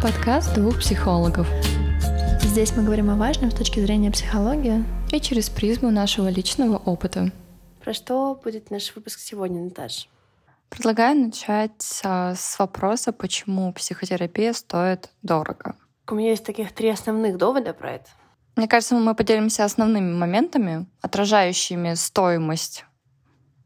Подкаст 0.00 0.54
двух 0.54 0.78
психологов. 0.78 1.48
Здесь 2.40 2.72
мы 2.76 2.84
говорим 2.84 3.10
о 3.10 3.16
важном 3.16 3.50
с 3.50 3.54
точки 3.54 3.80
зрения 3.80 4.12
психологии 4.12 4.84
и 5.10 5.20
через 5.20 5.50
призму 5.50 5.90
нашего 5.90 6.28
личного 6.28 6.76
опыта. 6.76 7.32
Про 7.82 7.92
что 7.92 8.40
будет 8.44 8.70
наш 8.70 8.94
выпуск 8.94 9.18
сегодня, 9.18 9.60
Наташ? 9.60 10.08
Предлагаю 10.68 11.18
начать 11.18 12.00
а, 12.04 12.36
с 12.36 12.60
вопроса, 12.60 13.12
почему 13.12 13.72
психотерапия 13.72 14.52
стоит 14.52 15.10
дорого. 15.22 15.74
У 16.08 16.14
меня 16.14 16.30
есть 16.30 16.44
таких 16.44 16.70
три 16.70 16.90
основных 16.90 17.36
довода 17.36 17.74
про 17.74 17.94
это. 17.94 18.08
Мне 18.54 18.68
кажется, 18.68 18.94
мы 18.94 19.16
поделимся 19.16 19.64
основными 19.64 20.14
моментами, 20.14 20.86
отражающими 21.00 21.94
стоимость 21.94 22.84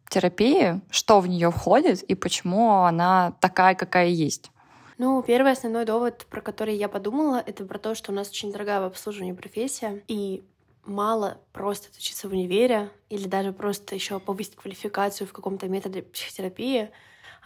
терапии, 0.08 0.80
что 0.90 1.20
в 1.20 1.26
нее 1.26 1.50
входит 1.50 2.02
и 2.02 2.14
почему 2.14 2.84
она 2.84 3.34
такая, 3.40 3.74
какая 3.74 4.08
есть. 4.08 4.50
Ну, 4.98 5.22
первый 5.22 5.52
основной 5.52 5.84
довод, 5.84 6.26
про 6.28 6.40
который 6.40 6.76
я 6.76 6.88
подумала, 6.88 7.42
это 7.44 7.64
про 7.64 7.78
то, 7.78 7.94
что 7.94 8.12
у 8.12 8.14
нас 8.14 8.28
очень 8.30 8.52
дорогая 8.52 8.80
в 8.80 8.84
обслуживании 8.84 9.32
профессия, 9.32 10.02
и 10.06 10.44
мало 10.84 11.38
просто 11.52 11.88
учиться 11.96 12.28
в 12.28 12.32
универе 12.32 12.90
или 13.08 13.26
даже 13.26 13.52
просто 13.52 13.94
еще 13.94 14.18
повысить 14.20 14.56
квалификацию 14.56 15.26
в 15.26 15.32
каком-то 15.32 15.68
методе 15.68 16.02
психотерапии. 16.02 16.90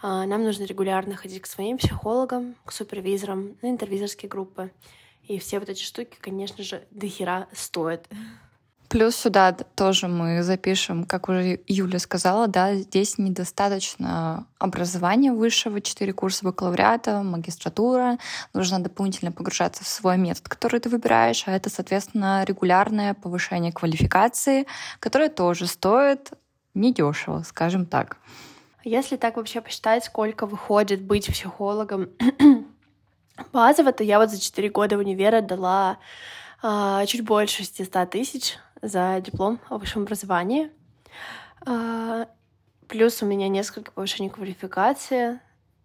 А, 0.01 0.25
нам 0.25 0.43
нужно 0.43 0.63
регулярно 0.65 1.15
ходить 1.15 1.41
к 1.41 1.47
своим 1.47 1.77
психологам, 1.77 2.55
к 2.65 2.71
супервизорам, 2.71 3.57
на 3.61 3.69
интервизорские 3.69 4.29
группы. 4.29 4.71
И 5.23 5.39
все 5.39 5.59
вот 5.59 5.69
эти 5.69 5.81
штуки, 5.81 6.17
конечно 6.19 6.63
же, 6.63 6.85
дохера 6.91 7.47
стоят. 7.51 8.07
Плюс 8.89 9.17
сюда 9.17 9.51
тоже 9.51 10.07
мы 10.07 10.43
запишем, 10.43 11.03
как 11.03 11.27
уже 11.27 11.59
Юля 11.67 11.99
сказала, 11.99 12.47
да, 12.47 12.73
здесь 12.75 13.17
недостаточно 13.17 14.47
образования 14.59 15.33
высшего, 15.33 15.81
четыре 15.81 16.13
курса 16.13 16.45
бакалавриата, 16.45 17.21
магистратура. 17.21 18.17
Нужно 18.53 18.79
дополнительно 18.79 19.33
погружаться 19.33 19.83
в 19.83 19.87
свой 19.89 20.17
метод, 20.17 20.47
который 20.47 20.79
ты 20.79 20.87
выбираешь, 20.87 21.43
а 21.47 21.51
это, 21.51 21.69
соответственно, 21.69 22.45
регулярное 22.45 23.13
повышение 23.13 23.73
квалификации, 23.73 24.65
которое 24.99 25.27
тоже 25.29 25.67
стоит 25.67 26.31
недешево, 26.73 27.43
скажем 27.45 27.85
так. 27.85 28.17
Если 28.85 29.17
так 29.17 29.35
вообще 29.35 29.59
посчитать, 29.59 30.05
сколько 30.05 30.45
выходит 30.45 31.01
быть 31.01 31.27
психологом 31.27 32.07
базово, 33.51 33.91
то 33.91 34.05
я 34.05 34.17
вот 34.17 34.29
за 34.29 34.39
четыре 34.39 34.69
года 34.69 34.97
универа 34.97 35.41
дала 35.41 35.97
а, 36.61 37.05
чуть 37.05 37.25
больше 37.25 37.63
600 37.63 38.09
тысяч 38.09 38.57
за 38.81 39.21
диплом 39.21 39.59
о 39.69 39.77
высшем 39.77 40.03
образовании. 40.03 40.71
А, 41.65 42.27
плюс 42.87 43.21
у 43.21 43.25
меня 43.25 43.47
несколько 43.47 43.91
повышений 43.91 44.29
квалификации. 44.29 45.39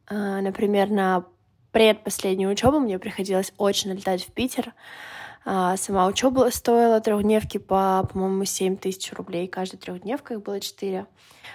А, 0.07 0.41
например, 0.41 0.91
на 0.91 1.25
предпоследнюю 1.73 2.53
учебу 2.53 2.79
мне 2.79 2.99
приходилось 2.99 3.53
очень 3.57 3.93
летать 3.93 4.25
в 4.25 4.33
Питер. 4.33 4.73
А, 5.45 5.77
сама 5.77 6.07
учеба 6.07 6.51
стоила 6.53 7.01
трехдневки 7.01 7.59
по, 7.59 8.09
по-моему, 8.13 8.45
7 8.45 8.77
тысяч 8.77 9.13
рублей. 9.13 9.49
Каждая 9.49 9.81
трехдневка 9.81 10.35
их 10.35 10.43
было 10.43 10.61
4. 10.61 11.07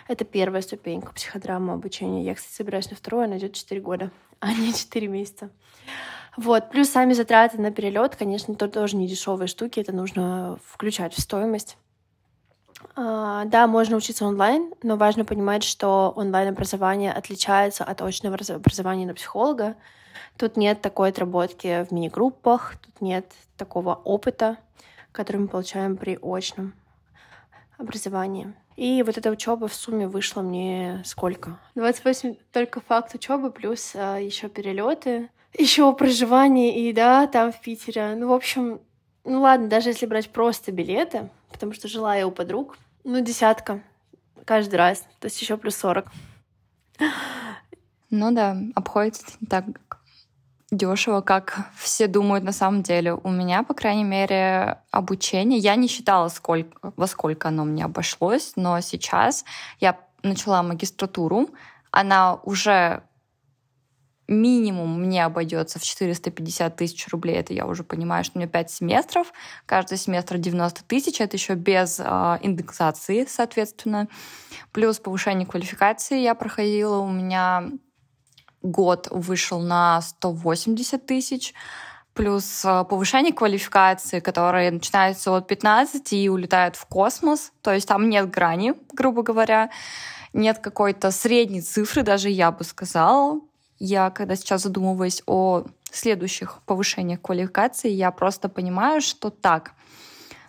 Это 0.08 0.26
первая 0.26 0.62
ступенька 0.62 1.14
психодрамы 1.14 1.74
обучения. 1.74 2.24
Я, 2.24 2.36
кстати, 2.36 2.54
собираюсь 2.54 2.90
на 2.90 2.98
вторую, 2.98 3.26
она 3.26 3.38
идет 3.38 3.54
4 3.54 3.80
года, 3.80 4.12
а 4.40 4.54
не 4.54 4.74
4 4.74 5.08
месяца. 5.08 5.50
Вот, 6.38 6.70
плюс 6.70 6.90
сами 6.90 7.14
затраты 7.14 7.60
на 7.60 7.72
перелет, 7.72 8.16
конечно, 8.16 8.54
то 8.54 8.68
тоже 8.68 8.96
не 8.96 9.08
дешевые 9.08 9.48
штуки, 9.48 9.80
это 9.80 9.92
нужно 9.92 10.60
включать 10.64 11.14
в 11.16 11.20
стоимость. 11.20 11.78
А, 12.96 13.46
да, 13.46 13.66
можно 13.66 13.98
учиться 13.98 14.24
онлайн, 14.26 14.72
но 14.84 14.98
важно 14.98 15.26
понимать, 15.26 15.64
что 15.64 16.14
онлайн-образование 16.16 17.12
отличается 17.12 17.84
от 17.84 18.04
очного 18.04 18.38
образования 18.50 19.08
на 19.08 19.16
психолога. 19.16 19.76
Тут 20.38 20.58
нет 20.58 20.80
такой 20.80 21.10
отработки 21.10 21.86
в 21.86 21.92
мини-группах, 21.92 22.76
тут 22.86 23.02
нет 23.02 23.32
такого 23.58 23.96
опыта, 23.96 24.58
который 25.12 25.38
мы 25.38 25.48
получаем 25.48 25.98
при 25.98 26.20
очном 26.22 26.74
образовании. 27.80 28.54
И 28.76 29.02
вот 29.02 29.18
эта 29.18 29.32
учеба 29.32 29.68
в 29.68 29.74
сумме 29.74 30.08
вышла 30.08 30.44
мне 30.44 31.02
сколько? 31.04 31.60
28 31.74 32.36
только 32.52 32.80
факт 32.80 33.16
учебы 33.16 33.50
плюс 33.50 33.94
а, 33.96 34.18
еще 34.18 34.50
перелеты 34.50 35.30
еще 35.54 35.94
проживание 35.94 36.80
и 36.80 36.94
да, 36.94 37.28
там 37.28 37.52
в 37.52 37.60
Питере. 37.62 38.16
Ну, 38.16 38.30
в 38.30 38.34
общем, 38.34 38.80
ну 39.24 39.42
ладно, 39.42 39.68
даже 39.68 39.90
если 39.90 40.06
брать 40.06 40.30
просто 40.30 40.72
билеты, 40.72 41.30
потому 41.52 41.74
что 41.74 41.88
жила 41.88 42.16
я 42.16 42.28
у 42.28 42.32
подруг, 42.32 42.78
ну, 43.04 43.20
десятка 43.20 43.82
каждый 44.46 44.76
раз, 44.76 45.00
то 45.20 45.26
есть 45.26 45.42
еще 45.42 45.58
плюс 45.58 45.76
сорок. 45.76 46.08
Ну 48.10 48.32
да, 48.32 48.58
обходится 48.74 49.26
не 49.42 49.48
так 49.48 49.66
дешево, 50.72 51.22
как 51.22 51.70
все 51.76 52.08
думают 52.08 52.44
на 52.44 52.52
самом 52.52 52.84
деле. 52.84 53.14
У 53.14 53.30
меня, 53.30 53.64
по 53.64 53.74
крайней 53.74 54.04
мере, 54.04 54.80
обучение, 54.92 55.60
я 55.60 55.76
не 55.76 55.88
считала, 55.88 56.30
сколько, 56.30 56.94
во 56.96 57.08
сколько 57.08 57.50
оно 57.50 57.66
мне 57.66 57.86
обошлось, 57.86 58.54
но 58.56 58.80
сейчас 58.82 59.46
я 59.80 59.98
начала 60.24 60.64
магистратуру, 60.64 61.50
она 61.92 62.36
уже 62.44 63.04
минимум 64.28 65.02
мне 65.02 65.24
обойдется 65.26 65.80
в 65.80 65.84
450 65.84 66.76
тысяч 66.76 67.08
рублей. 67.10 67.38
Это 67.38 67.54
я 67.54 67.66
уже 67.66 67.84
понимаю, 67.84 68.24
что 68.24 68.38
у 68.38 68.40
меня 68.40 68.50
5 68.50 68.72
семестров. 68.72 69.32
Каждый 69.66 69.98
семестр 69.98 70.38
90 70.38 70.84
тысяч. 70.84 71.22
Это 71.22 71.38
еще 71.38 71.56
без 71.56 72.00
э, 72.00 72.04
индексации, 72.42 73.26
соответственно. 73.30 74.08
Плюс 74.72 75.00
повышение 75.00 75.48
квалификации 75.48 76.20
я 76.20 76.36
проходила. 76.36 76.98
У 76.98 77.10
меня 77.10 77.70
год 78.62 79.08
вышел 79.12 79.60
на 79.60 80.02
180 80.02 81.06
тысяч 81.06 81.54
плюс 82.14 82.66
а, 82.66 82.84
повышение 82.84 83.32
квалификации, 83.32 84.20
которые 84.20 84.72
начинаются 84.72 85.38
от 85.38 85.48
15 85.48 86.14
и 86.14 86.30
улетают 86.30 86.76
в 86.76 86.88
космос. 86.88 87.52
То 87.62 87.72
есть 87.72 87.88
там 87.88 88.10
нет 88.10 88.32
грани, 88.32 88.74
грубо 88.92 89.22
говоря, 89.22 89.70
нет 90.34 90.58
какой-то 90.58 91.12
средней 91.12 91.62
цифры, 91.62 92.02
даже 92.02 92.30
я 92.30 92.52
бы 92.52 92.64
сказала 92.64 93.40
я, 93.80 94.10
когда 94.10 94.36
сейчас 94.36 94.64
задумываюсь 94.64 95.22
о 95.26 95.66
следующих 95.92 96.62
повышениях 96.66 97.22
квалификации, 97.22 97.90
я 97.90 98.12
просто 98.12 98.50
понимаю, 98.50 99.02
что 99.02 99.30
так, 99.30 99.74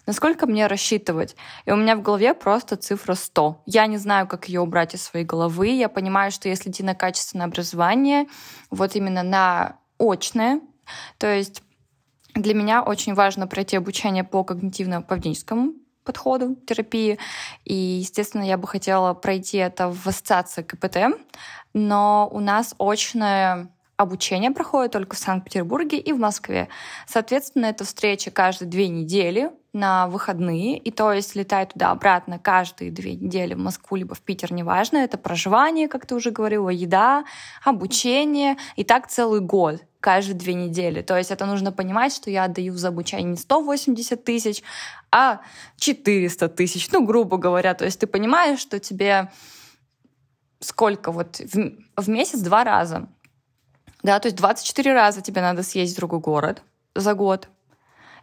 насколько 0.07 0.47
мне 0.47 0.67
рассчитывать. 0.67 1.37
И 1.65 1.71
у 1.71 1.77
меня 1.77 1.97
в 1.97 2.03
голове 2.03 2.35
просто 2.35 2.77
цифра 2.77 3.15
100. 3.15 3.63
Я 3.67 3.87
не 3.87 3.99
знаю, 3.99 4.27
как 4.27 4.49
ее 4.49 4.61
убрать 4.61 4.95
из 4.95 5.03
своей 5.03 5.25
головы. 5.25 5.69
Я 5.69 5.89
понимаю, 5.89 6.31
что 6.31 6.49
если 6.49 6.71
идти 6.71 6.83
на 6.83 6.95
качественное 6.95 7.47
образование, 7.47 8.27
вот 8.71 8.97
именно 8.97 9.23
на 9.23 9.77
очное, 9.99 10.61
то 11.19 11.33
есть 11.33 11.63
для 12.35 12.55
меня 12.55 12.83
очень 12.83 13.15
важно 13.15 13.47
пройти 13.47 13.77
обучение 13.77 14.25
по 14.25 14.41
когнитивно-поведенческому 14.41 15.75
подходу 16.09 16.57
терапии. 16.67 17.19
И, 17.67 17.75
естественно, 17.75 18.43
я 18.43 18.57
бы 18.57 18.67
хотела 18.67 19.13
пройти 19.13 19.59
это 19.59 19.91
в 19.91 20.07
ассоциации 20.07 20.63
КПТ, 20.63 20.97
но 21.75 22.27
у 22.33 22.41
нас 22.41 22.75
очное 22.79 23.69
обучение 23.99 24.51
проходит 24.51 24.93
только 24.93 25.17
в 25.17 25.19
Санкт-Петербурге 25.19 25.99
и 25.99 26.15
в 26.15 26.19
Москве. 26.19 26.69
Соответственно, 27.07 27.67
это 27.67 27.85
встреча 27.85 28.31
каждые 28.31 28.71
две 28.71 28.89
недели 28.89 29.51
на 29.75 30.07
выходные, 30.07 30.79
и 30.79 30.91
то 30.91 31.13
есть 31.13 31.37
летать 31.37 31.75
туда-обратно 31.75 32.39
каждые 32.39 32.91
две 32.91 33.15
недели 33.15 33.53
в 33.53 33.59
Москву 33.59 33.99
либо 33.99 34.15
в 34.15 34.23
Питер, 34.23 34.51
неважно, 34.51 34.97
это 34.97 35.19
проживание, 35.19 35.89
как 35.89 36.07
ты 36.07 36.15
уже 36.15 36.31
говорила, 36.31 36.71
еда, 36.71 37.25
обучение, 37.63 38.57
и 38.77 38.85
так 38.85 39.09
целый 39.09 39.41
год 39.41 39.83
каждые 40.01 40.37
две 40.37 40.55
недели. 40.55 41.03
То 41.03 41.17
есть 41.17 41.31
это 41.31 41.47
нужно 41.47 41.73
понимать, 41.73 42.15
что 42.15 42.31
я 42.31 42.45
отдаю 42.45 42.75
за 42.75 42.89
обучение 42.89 43.31
не 43.31 43.37
180 43.37 44.25
тысяч, 44.25 44.63
а 45.11 45.41
400 45.79 46.49
тысяч, 46.49 46.91
ну, 46.93 47.05
грубо 47.05 47.37
говоря. 47.37 47.75
То 47.75 47.85
есть 47.85 48.01
ты 48.01 48.07
понимаешь, 48.07 48.61
что 48.61 48.79
тебе 48.79 49.31
сколько 50.61 51.13
вот 51.13 51.41
в, 51.41 51.73
в 51.97 52.09
месяц 52.09 52.41
два 52.41 52.65
раза. 52.65 53.09
Да, 54.03 54.19
то 54.21 54.27
есть 54.27 54.37
24 54.37 54.93
раза 54.93 55.23
тебе 55.23 55.41
надо 55.41 55.63
съездить 55.63 55.97
в 55.97 55.99
другой 55.99 56.21
город 56.21 56.63
за 56.95 57.15
год. 57.15 57.49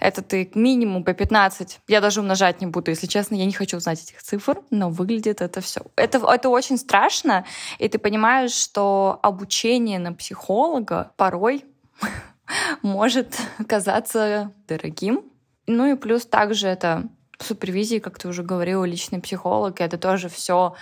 Это 0.06 0.22
ты 0.22 0.52
минимум 0.54 1.04
по 1.04 1.14
15. 1.14 1.80
Я 1.88 2.00
даже 2.00 2.20
умножать 2.20 2.62
не 2.62 2.68
буду, 2.68 2.92
если 2.92 3.08
честно, 3.08 3.34
я 3.34 3.46
не 3.46 3.54
хочу 3.54 3.80
знать 3.80 4.04
этих 4.04 4.22
цифр, 4.22 4.62
но 4.70 4.90
выглядит 4.90 5.42
это 5.42 5.62
все. 5.62 5.82
Это, 5.96 6.20
это 6.20 6.50
очень 6.50 6.78
страшно, 6.78 7.44
и 7.80 7.90
ты 7.90 7.98
понимаешь, 7.98 8.52
что 8.52 9.20
обучение 9.24 9.98
на 9.98 10.14
психолога 10.14 11.12
порой 11.18 11.66
может 12.84 13.36
казаться 13.68 14.52
дорогим. 14.68 15.24
Ну 15.66 15.92
и 15.92 15.96
плюс 15.96 16.28
также 16.28 16.68
это 16.68 17.10
супервизии, 17.40 17.98
как 17.98 18.20
ты 18.20 18.28
уже 18.28 18.44
говорила, 18.44 18.86
личный 18.86 19.20
психолог, 19.20 19.82
это 19.82 19.98
тоже 19.98 20.30
все 20.30 20.76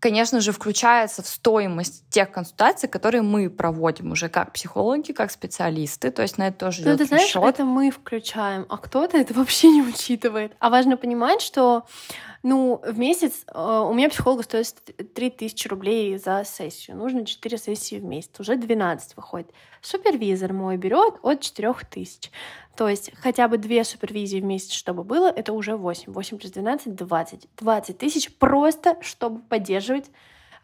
конечно 0.00 0.40
же, 0.40 0.52
включается 0.52 1.22
в 1.22 1.26
стоимость 1.26 2.08
тех 2.10 2.30
консультаций, 2.30 2.88
которые 2.88 3.22
мы 3.22 3.50
проводим 3.50 4.12
уже 4.12 4.28
как 4.28 4.52
психологи, 4.52 5.12
как 5.12 5.30
специалисты. 5.30 6.10
То 6.10 6.22
есть 6.22 6.38
на 6.38 6.48
это 6.48 6.58
тоже 6.58 6.82
ну, 6.84 6.96
ты 6.96 7.06
знаешь, 7.06 7.28
счет. 7.28 7.42
это 7.42 7.64
мы 7.64 7.90
включаем, 7.90 8.66
а 8.68 8.76
кто-то 8.76 9.16
это 9.16 9.34
вообще 9.34 9.68
не 9.68 9.82
учитывает. 9.82 10.52
А 10.58 10.70
важно 10.70 10.96
понимать, 10.96 11.40
что 11.40 11.86
Ну, 12.48 12.80
в 12.86 12.96
месяц 12.96 13.44
э, 13.52 13.58
у 13.60 13.92
меня 13.92 14.08
психолог 14.08 14.44
стоит 14.44 14.72
3000 15.16 15.66
рублей 15.66 16.16
за 16.16 16.44
сессию. 16.44 16.96
Нужно 16.96 17.26
4 17.26 17.58
сессии 17.58 17.96
в 17.96 18.04
месяц. 18.04 18.30
Уже 18.38 18.54
12 18.54 19.16
выходит. 19.16 19.50
Супервизор 19.80 20.52
мой 20.52 20.76
берет 20.76 21.14
от 21.22 21.40
4000. 21.40 22.30
То 22.76 22.88
есть 22.88 23.10
хотя 23.16 23.48
бы 23.48 23.58
две 23.58 23.82
супервизии 23.82 24.38
в 24.38 24.44
месяц, 24.44 24.70
чтобы 24.74 25.02
было, 25.02 25.26
это 25.26 25.52
уже 25.52 25.76
8. 25.76 26.12
8 26.12 26.38
плюс 26.38 26.52
12— 26.52 26.94
20. 26.96 27.48
20 27.56 27.98
тысяч 27.98 28.32
просто, 28.32 28.96
чтобы 29.00 29.40
поддерживать 29.40 30.08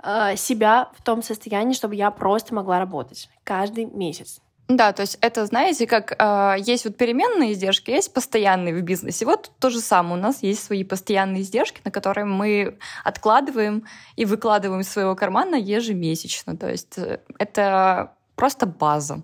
э, 0.04 0.36
себя 0.36 0.88
в 0.96 1.02
том 1.02 1.20
состоянии, 1.20 1.74
чтобы 1.74 1.96
я 1.96 2.12
просто 2.12 2.54
могла 2.54 2.78
работать 2.78 3.28
каждый 3.42 3.86
месяц. 3.86 4.40
Да, 4.68 4.92
то 4.92 5.02
есть 5.02 5.18
это, 5.20 5.44
знаете, 5.46 5.86
как 5.86 6.14
э, 6.18 6.56
есть 6.58 6.84
вот 6.84 6.96
переменные 6.96 7.52
издержки, 7.52 7.90
есть 7.90 8.12
постоянные 8.14 8.74
в 8.74 8.82
бизнесе. 8.82 9.26
Вот 9.26 9.50
то 9.58 9.70
же 9.70 9.80
самое. 9.80 10.14
У 10.14 10.22
нас 10.22 10.42
есть 10.42 10.64
свои 10.64 10.84
постоянные 10.84 11.42
издержки, 11.42 11.80
на 11.84 11.90
которые 11.90 12.24
мы 12.24 12.78
откладываем 13.04 13.84
и 14.16 14.24
выкладываем 14.24 14.80
из 14.80 14.88
своего 14.88 15.14
кармана 15.14 15.56
ежемесячно. 15.56 16.56
То 16.56 16.70
есть 16.70 16.96
э, 16.96 17.18
это 17.38 18.12
просто 18.34 18.66
база. 18.66 19.22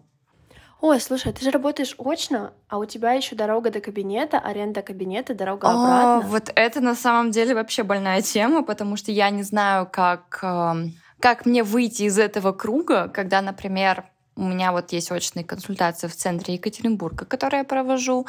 Ой, 0.80 1.00
слушай, 1.00 1.32
ты 1.32 1.42
же 1.44 1.50
работаешь 1.50 1.96
очно, 1.98 2.52
а 2.68 2.78
у 2.78 2.84
тебя 2.84 3.12
еще 3.12 3.34
дорога 3.34 3.70
до 3.70 3.80
кабинета, 3.80 4.38
аренда 4.38 4.82
кабинета, 4.82 5.34
дорога 5.34 5.68
обратно. 5.68 6.18
О, 6.18 6.20
вот 6.20 6.52
это 6.54 6.80
на 6.80 6.94
самом 6.94 7.32
деле 7.32 7.54
вообще 7.54 7.82
больная 7.82 8.22
тема, 8.22 8.62
потому 8.62 8.96
что 8.96 9.10
я 9.10 9.30
не 9.30 9.42
знаю, 9.42 9.88
как, 9.90 10.38
эм, 10.42 10.94
как 11.18 11.46
мне 11.46 11.64
выйти 11.64 12.04
из 12.04 12.16
этого 12.16 12.52
круга, 12.52 13.08
когда, 13.08 13.42
например, 13.42 14.04
у 14.38 14.44
меня 14.44 14.72
вот 14.72 14.92
есть 14.92 15.10
очные 15.10 15.44
консультации 15.44 16.06
в 16.06 16.14
центре 16.14 16.54
Екатеринбурга, 16.54 17.24
которые 17.24 17.58
я 17.58 17.64
провожу. 17.64 18.26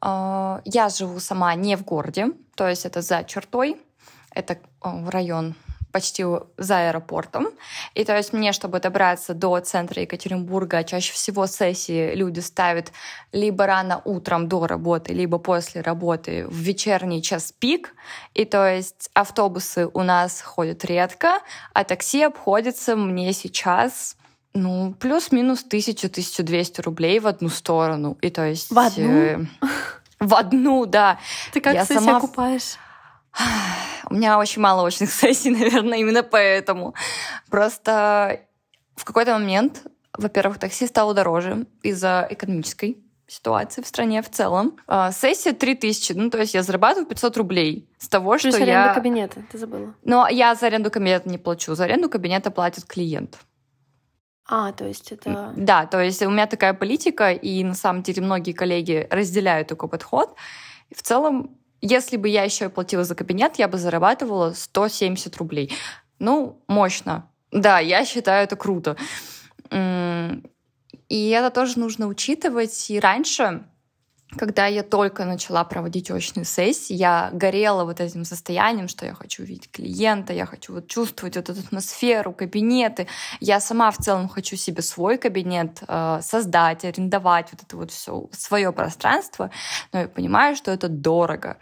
Э, 0.00 0.60
я 0.64 0.88
живу 0.88 1.18
сама 1.20 1.54
не 1.56 1.76
в 1.76 1.84
городе, 1.84 2.28
то 2.54 2.68
есть 2.68 2.86
это 2.86 3.02
за 3.02 3.24
чертой, 3.24 3.76
это 4.32 4.54
э, 4.54 5.08
район 5.08 5.54
почти 5.90 6.24
за 6.56 6.88
аэропортом. 6.88 7.48
И 7.94 8.04
то 8.04 8.16
есть 8.16 8.32
мне, 8.32 8.52
чтобы 8.52 8.78
добраться 8.78 9.34
до 9.34 9.58
центра 9.58 10.02
Екатеринбурга, 10.02 10.84
чаще 10.84 11.12
всего 11.12 11.48
сессии 11.48 12.14
люди 12.14 12.38
ставят 12.38 12.92
либо 13.32 13.66
рано 13.66 14.00
утром 14.04 14.48
до 14.48 14.68
работы, 14.68 15.12
либо 15.12 15.38
после 15.38 15.80
работы 15.80 16.46
в 16.46 16.54
вечерний 16.54 17.22
час 17.22 17.50
пик. 17.50 17.92
И 18.34 18.44
то 18.44 18.68
есть 18.68 19.10
автобусы 19.14 19.88
у 19.92 20.04
нас 20.04 20.40
ходят 20.40 20.84
редко, 20.84 21.40
а 21.72 21.82
такси 21.82 22.22
обходится 22.22 22.94
мне 22.94 23.32
сейчас 23.32 24.16
ну, 24.54 24.94
плюс-минус 24.98 25.64
1000-1200 25.68 26.82
рублей 26.82 27.20
в 27.20 27.26
одну 27.26 27.48
сторону. 27.48 28.18
И 28.20 28.30
то 28.30 28.46
есть... 28.46 28.70
В 28.70 28.78
одну? 28.78 29.08
Э, 29.08 29.38
в 30.18 30.34
одну, 30.34 30.86
да. 30.86 31.18
Ты 31.52 31.60
как 31.60 31.74
я 31.74 31.84
сама... 31.84 32.00
себя 32.00 32.20
купаешь? 32.20 32.76
У 34.08 34.14
меня 34.14 34.38
очень 34.38 34.60
мало 34.60 34.86
очных 34.86 35.10
сессий, 35.12 35.50
наверное, 35.50 35.98
именно 35.98 36.22
поэтому. 36.22 36.94
Просто 37.48 38.40
в 38.96 39.04
какой-то 39.04 39.32
момент, 39.34 39.86
во-первых, 40.12 40.58
такси 40.58 40.86
стало 40.86 41.14
дороже 41.14 41.66
из-за 41.82 42.26
экономической 42.28 42.98
ситуации 43.28 43.82
в 43.82 43.86
стране 43.86 44.20
в 44.22 44.28
целом. 44.28 44.76
А, 44.88 45.12
сессия 45.12 45.52
3000, 45.52 46.12
ну, 46.14 46.30
то 46.30 46.38
есть 46.38 46.52
я 46.52 46.64
зарабатываю 46.64 47.06
500 47.06 47.36
рублей 47.36 47.88
с 47.98 48.08
того, 48.08 48.32
Плюс 48.32 48.54
что 48.54 48.56
аренда 48.56 48.88
я... 48.88 48.94
кабинета, 48.94 49.42
ты 49.50 49.56
забыла. 49.56 49.94
Но 50.04 50.26
я 50.28 50.56
за 50.56 50.66
аренду 50.66 50.90
кабинета 50.90 51.28
не 51.28 51.38
плачу, 51.38 51.74
за 51.76 51.84
аренду 51.84 52.10
кабинета 52.10 52.50
платит 52.50 52.84
клиент. 52.84 53.38
А, 54.52 54.72
то 54.72 54.84
есть 54.84 55.12
это... 55.12 55.52
Да, 55.56 55.86
то 55.86 56.02
есть 56.02 56.20
у 56.22 56.30
меня 56.30 56.46
такая 56.46 56.74
политика, 56.74 57.30
и 57.30 57.62
на 57.62 57.74
самом 57.74 58.02
деле 58.02 58.20
многие 58.20 58.52
коллеги 58.52 59.06
разделяют 59.10 59.68
такой 59.68 59.88
подход. 59.88 60.34
В 60.94 61.02
целом 61.02 61.56
если 61.80 62.16
бы 62.16 62.28
я 62.28 62.44
еще 62.44 62.66
и 62.66 62.68
платила 62.68 63.04
за 63.04 63.14
кабинет, 63.14 63.56
я 63.56 63.68
бы 63.68 63.78
зарабатывала 63.78 64.52
170 64.52 65.34
рублей. 65.36 65.72
Ну, 66.18 66.62
мощно. 66.68 67.30
Да, 67.50 67.78
я 67.78 68.04
считаю 68.04 68.44
это 68.44 68.56
круто. 68.56 68.96
И 69.70 71.28
это 71.30 71.50
тоже 71.50 71.78
нужно 71.78 72.06
учитывать. 72.06 72.90
И 72.90 73.00
раньше 73.00 73.64
когда 74.36 74.66
я 74.66 74.82
только 74.82 75.24
начала 75.24 75.64
проводить 75.64 76.10
очные 76.10 76.44
сессии, 76.44 76.94
я 76.94 77.30
горела 77.32 77.84
вот 77.84 78.00
этим 78.00 78.24
состоянием, 78.24 78.88
что 78.88 79.06
я 79.06 79.14
хочу 79.14 79.42
видеть 79.42 79.70
клиента, 79.70 80.32
я 80.32 80.46
хочу 80.46 80.74
вот 80.74 80.86
чувствовать 80.86 81.36
вот 81.36 81.48
эту 81.48 81.60
атмосферу, 81.60 82.32
кабинеты. 82.32 83.08
Я 83.40 83.60
сама 83.60 83.90
в 83.90 83.98
целом 83.98 84.28
хочу 84.28 84.56
себе 84.56 84.82
свой 84.82 85.18
кабинет 85.18 85.82
э, 85.86 86.20
создать, 86.22 86.84
арендовать 86.84 87.48
вот 87.52 87.62
это 87.62 87.76
вот 87.76 87.90
все 87.90 88.28
свое 88.32 88.72
пространство, 88.72 89.50
но 89.92 90.00
я 90.00 90.08
понимаю, 90.08 90.56
что 90.56 90.70
это 90.70 90.88
дорого. 90.88 91.56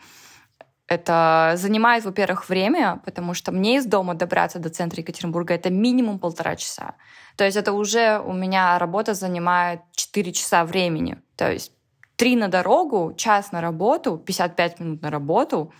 Это 0.86 1.52
занимает, 1.56 2.04
во-первых, 2.04 2.48
время, 2.48 3.00
потому 3.04 3.34
что 3.34 3.52
мне 3.52 3.76
из 3.76 3.84
дома 3.84 4.14
добраться 4.14 4.58
до 4.58 4.70
центра 4.70 5.00
Екатеринбурга 5.00 5.54
это 5.54 5.68
минимум 5.68 6.18
полтора 6.18 6.56
часа. 6.56 6.94
То 7.36 7.44
есть 7.44 7.58
это 7.58 7.72
уже 7.72 8.18
у 8.18 8.32
меня 8.32 8.78
работа 8.78 9.12
занимает 9.12 9.80
4 9.94 10.32
часа 10.32 10.64
времени. 10.64 11.18
То 11.36 11.52
есть 11.52 11.72
три 12.18 12.36
на 12.36 12.48
дорогу, 12.48 13.14
час 13.16 13.52
на 13.52 13.60
работу, 13.60 14.18
55 14.18 14.80
минут 14.80 15.02
на 15.02 15.10
работу, 15.10 15.72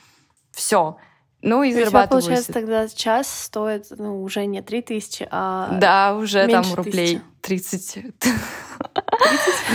все. 0.53 0.97
Ну 1.43 1.65
и 1.65 1.73
зарабатываю. 1.73 2.23
получается, 2.23 2.53
тогда 2.53 2.89
час 2.89 3.29
стоит 3.29 3.87
ну, 3.91 4.23
уже 4.23 4.47
не 4.47 4.63
3 4.63 4.83
тысячи, 4.83 5.29
а 5.31 5.69
Да, 5.73 6.17
уже 6.17 6.47
там 6.47 6.65
рублей 6.75 7.21
30. 7.43 7.99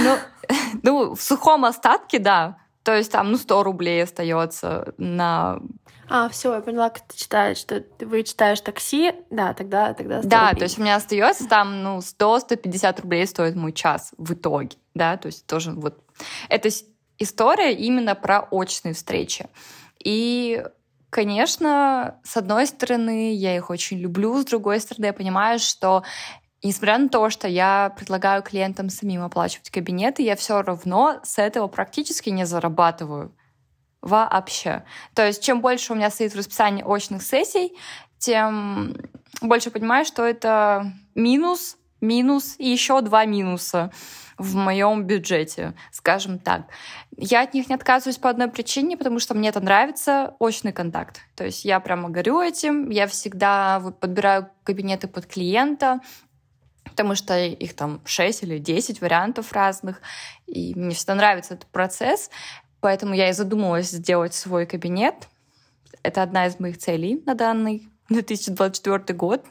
Ну, 0.04 0.18
ну, 0.82 1.16
в 1.16 1.22
сухом 1.22 1.66
остатке, 1.66 2.20
да. 2.20 2.58
То 2.84 2.96
есть 2.96 3.12
там, 3.12 3.32
ну, 3.32 3.38
100 3.38 3.64
рублей 3.64 4.04
остается 4.04 4.94
на 4.98 5.60
а, 6.10 6.30
все, 6.30 6.54
я 6.54 6.62
поняла, 6.62 6.90
как 6.90 7.08
ты 7.08 7.18
читаешь, 7.18 7.58
что 7.58 7.82
ты 7.82 8.06
вы 8.06 8.24
читаешь 8.24 8.62
такси, 8.62 9.14
да, 9.30 9.54
тогда, 9.54 9.94
тогда 9.94 10.22
100 10.22 10.30
Да, 10.30 10.50
рублей. 10.50 10.60
то 10.60 10.64
есть 10.64 10.78
у 10.78 10.82
меня 10.82 10.96
остается 10.96 11.48
там, 11.48 11.84
ну, 11.84 11.98
100-150 12.00 13.02
рублей 13.02 13.28
стоит 13.28 13.56
мой 13.56 13.74
час 13.74 14.14
в 14.18 14.34
итоге, 14.34 14.78
да, 14.94 15.18
то 15.18 15.28
есть 15.28 15.46
тоже 15.46 15.72
вот 15.72 16.00
это 16.50 16.70
история 17.18 17.74
именно 17.74 18.16
про 18.16 18.42
очные 18.42 18.94
встречи. 18.94 19.46
И 20.04 20.64
Конечно, 21.14 22.20
с 22.24 22.38
одной 22.38 22.66
стороны, 22.66 23.36
я 23.36 23.56
их 23.56 23.70
очень 23.70 24.00
люблю, 24.00 24.42
с 24.42 24.46
другой 24.46 24.80
стороны, 24.80 25.06
я 25.06 25.14
понимаю, 25.14 25.60
что 25.60 26.02
несмотря 26.64 26.98
на 26.98 27.08
то, 27.08 27.30
что 27.30 27.48
я 27.48 27.94
предлагаю 27.96 28.42
клиентам 28.42 28.90
самим 28.90 29.22
оплачивать 29.22 29.70
кабинеты, 29.70 30.24
я 30.24 30.36
все 30.36 30.64
равно 30.64 31.20
с 31.22 31.38
этого 31.38 31.68
практически 31.68 32.32
не 32.32 32.48
зарабатываю 32.48 33.32
вообще. 34.04 34.84
То 35.16 35.26
есть 35.26 35.44
чем 35.44 35.62
больше 35.62 35.94
у 35.94 35.96
меня 35.96 36.12
стоит 36.12 36.34
в 36.34 36.38
расписании 36.38 36.84
очных 36.84 37.24
сессий, 37.24 37.74
тем 38.20 38.96
больше 39.42 39.72
понимаю, 39.72 40.06
что 40.06 40.24
это 40.24 40.92
минус, 41.16 41.78
минус 42.02 42.56
и 42.60 42.70
еще 42.70 43.02
два 43.02 43.26
минуса 43.26 43.92
в 44.38 44.56
моем 44.56 45.04
бюджете, 45.04 45.74
скажем 45.92 46.40
так. 46.40 46.64
Я 47.18 47.42
от 47.44 47.54
них 47.54 47.70
не 47.70 47.76
отказываюсь 47.76 48.18
по 48.18 48.30
одной 48.30 48.50
причине, 48.50 48.98
потому 48.98 49.20
что 49.20 49.34
мне 49.34 49.50
это 49.50 49.60
нравится, 49.60 50.36
очный 50.40 50.74
контакт. 50.74 51.22
То 51.36 51.46
есть 51.46 51.66
я 51.66 51.80
прямо 51.80 52.10
горю 52.10 52.42
этим, 52.42 52.90
я 52.90 53.08
всегда 53.08 53.80
подбираю 54.00 54.50
кабинеты 54.64 55.08
под 55.08 55.28
клиента, 55.28 56.00
потому 56.84 57.16
что 57.16 57.38
их 57.40 57.76
там 57.76 58.02
6 58.06 58.44
или 58.44 58.58
10 58.58 59.02
вариантов 59.02 59.52
разных, 59.54 60.02
и 60.48 60.74
мне 60.76 60.96
всегда 60.96 61.16
нравится 61.16 61.56
этот 61.56 61.68
процесс, 61.68 62.30
поэтому 62.84 63.14
я 63.14 63.30
и 63.30 63.34
задумалась 63.34 63.92
сделать 63.92 64.34
свой 64.34 64.66
кабинет. 64.66 65.16
Это 66.04 66.22
одна 66.22 66.48
из 66.48 66.60
моих 66.60 66.78
целей 66.78 67.24
на 67.26 67.34
данный 67.34 67.88
2024 68.10 69.18
год 69.18 69.46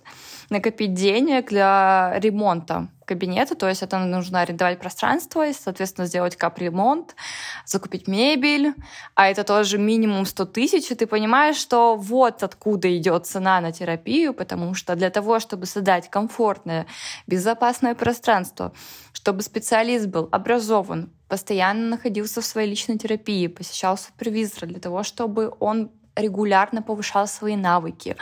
накопить 0.51 0.93
денег 0.93 1.49
для 1.49 2.13
ремонта 2.19 2.89
кабинета, 3.07 3.55
то 3.55 3.69
есть 3.69 3.83
это 3.83 3.99
нужно 3.99 4.43
арендовать 4.43 4.79
пространство, 4.79 5.49
и, 5.49 5.55
соответственно, 5.55 6.07
сделать 6.07 6.37
капремонт, 6.37 7.17
закупить 7.65 8.07
мебель, 8.07 8.75
а 9.15 9.29
это 9.29 9.45
тоже 9.45 9.79
минимум 9.79 10.27
100 10.27 10.45
тысяч, 10.47 10.91
и 10.91 10.95
ты 10.95 11.07
понимаешь, 11.07 11.57
что 11.57 11.97
вот 11.97 12.43
откуда 12.43 12.95
идет 12.97 13.27
цена 13.27 13.61
на 13.61 13.73
терапию, 13.73 14.35
потому 14.35 14.75
что 14.75 14.95
для 14.95 15.09
того, 15.09 15.41
чтобы 15.41 15.65
создать 15.65 16.11
комфортное, 16.11 16.87
безопасное 17.27 17.95
пространство, 17.95 18.73
чтобы 19.15 19.43
специалист 19.43 20.07
был 20.07 20.29
образован, 20.33 21.11
постоянно 21.33 21.89
находился 21.89 22.43
в 22.43 22.45
своей 22.45 22.69
личной 22.69 22.99
терапии, 22.99 23.47
посещал 23.47 23.97
супервизора 23.97 24.67
для 24.67 24.81
того, 24.81 25.03
чтобы 25.03 25.55
он 25.61 25.91
регулярно 26.15 26.83
повышал 26.83 27.27
свои 27.27 27.57
навыки. 27.57 28.17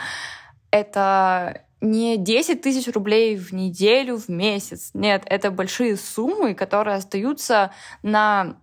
Это 0.71 1.65
не 1.81 2.15
10 2.15 2.61
тысяч 2.61 2.87
рублей 2.93 3.35
в 3.35 3.51
неделю, 3.51 4.15
в 4.17 4.29
месяц. 4.29 4.91
Нет, 4.93 5.23
это 5.25 5.51
большие 5.51 5.97
суммы, 5.97 6.53
которые 6.53 6.95
остаются 6.95 7.73
на 8.01 8.55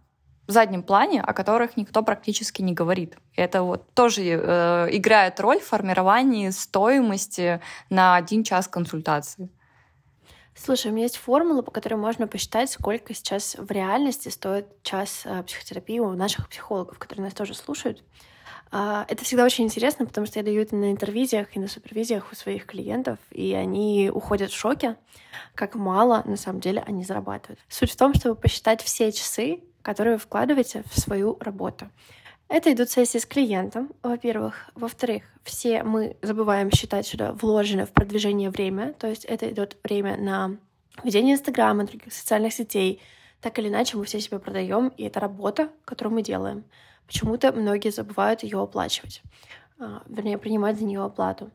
заднем 0.46 0.82
плане, 0.82 1.20
о 1.20 1.34
которых 1.34 1.76
никто 1.76 2.02
практически 2.02 2.62
не 2.62 2.72
говорит. 2.72 3.18
Это 3.36 3.62
вот 3.62 3.92
тоже 3.92 4.22
э, 4.22 4.88
играет 4.92 5.38
роль 5.40 5.60
в 5.60 5.66
формировании 5.66 6.48
стоимости 6.48 7.60
на 7.90 8.16
один 8.16 8.44
час 8.44 8.66
консультации. 8.66 9.50
Слушай, 10.62 10.90
у 10.90 10.94
меня 10.94 11.04
есть 11.04 11.16
формула, 11.16 11.62
по 11.62 11.70
которой 11.70 11.94
можно 11.94 12.26
посчитать, 12.26 12.70
сколько 12.70 13.14
сейчас 13.14 13.54
в 13.56 13.70
реальности 13.70 14.28
стоит 14.28 14.66
час 14.82 15.22
э, 15.24 15.42
психотерапии 15.44 16.00
у 16.00 16.10
наших 16.14 16.48
психологов, 16.48 16.98
которые 16.98 17.24
нас 17.24 17.34
тоже 17.34 17.54
слушают. 17.54 18.02
А, 18.70 19.06
это 19.08 19.24
всегда 19.24 19.44
очень 19.44 19.64
интересно, 19.64 20.04
потому 20.04 20.26
что 20.26 20.40
я 20.40 20.44
даю 20.44 20.60
это 20.60 20.76
на 20.76 20.90
интервизиях 20.90 21.56
и 21.56 21.60
на 21.60 21.68
супервизиях 21.68 22.32
у 22.32 22.34
своих 22.34 22.66
клиентов, 22.66 23.18
и 23.30 23.54
они 23.54 24.10
уходят 24.12 24.50
в 24.50 24.58
шоке, 24.58 24.96
как 25.54 25.74
мало 25.74 26.22
на 26.26 26.36
самом 26.36 26.60
деле 26.60 26.82
они 26.86 27.04
зарабатывают. 27.04 27.60
Суть 27.68 27.92
в 27.92 27.96
том, 27.96 28.12
чтобы 28.12 28.34
посчитать 28.34 28.82
все 28.82 29.12
часы, 29.12 29.62
которые 29.82 30.14
вы 30.14 30.20
вкладываете 30.20 30.82
в 30.92 31.00
свою 31.00 31.38
работу. 31.40 31.88
Это 32.48 32.72
идут 32.72 32.88
сессии 32.88 33.18
с 33.18 33.26
клиентом, 33.26 33.90
во-первых. 34.02 34.70
Во-вторых, 34.74 35.22
все 35.44 35.82
мы 35.82 36.16
забываем 36.22 36.70
считать 36.70 37.06
сюда 37.06 37.32
вложенное 37.32 37.84
в 37.84 37.90
продвижение 37.90 38.48
время, 38.48 38.94
то 38.94 39.06
есть 39.06 39.26
это 39.26 39.50
идет 39.50 39.76
время 39.84 40.16
на 40.16 40.56
ведение 41.04 41.34
Инстаграма, 41.34 41.84
других 41.84 42.12
социальных 42.12 42.54
сетей. 42.54 43.02
Так 43.42 43.58
или 43.58 43.68
иначе, 43.68 43.98
мы 43.98 44.04
все 44.04 44.18
себя 44.18 44.38
продаем, 44.38 44.88
и 44.96 45.04
это 45.04 45.20
работа, 45.20 45.68
которую 45.84 46.14
мы 46.14 46.22
делаем. 46.22 46.64
Почему-то 47.06 47.52
многие 47.52 47.90
забывают 47.90 48.42
ее 48.42 48.60
оплачивать, 48.60 49.22
а, 49.78 50.02
вернее, 50.08 50.38
принимать 50.38 50.78
за 50.78 50.84
нее 50.84 51.04
оплату. 51.04 51.50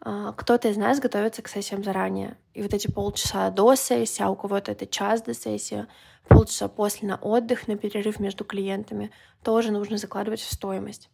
А, 0.00 0.32
кто-то 0.32 0.68
из 0.68 0.76
нас 0.76 1.00
готовится 1.00 1.42
к 1.42 1.48
сессиям 1.48 1.82
заранее. 1.82 2.36
И 2.54 2.62
вот 2.62 2.74
эти 2.74 2.90
полчаса 2.90 3.50
до 3.50 3.74
сессии, 3.74 4.22
а 4.22 4.30
у 4.30 4.36
кого-то 4.36 4.72
это 4.72 4.86
час 4.86 5.22
до 5.22 5.34
сессии, 5.34 5.86
полчаса 6.28 6.68
после 6.68 7.08
на 7.08 7.16
отдых, 7.16 7.68
на 7.68 7.76
перерыв 7.76 8.20
между 8.20 8.44
клиентами, 8.44 9.10
тоже 9.42 9.72
нужно 9.72 9.96
закладывать 9.96 10.40
в 10.40 10.52
стоимость. 10.52 11.08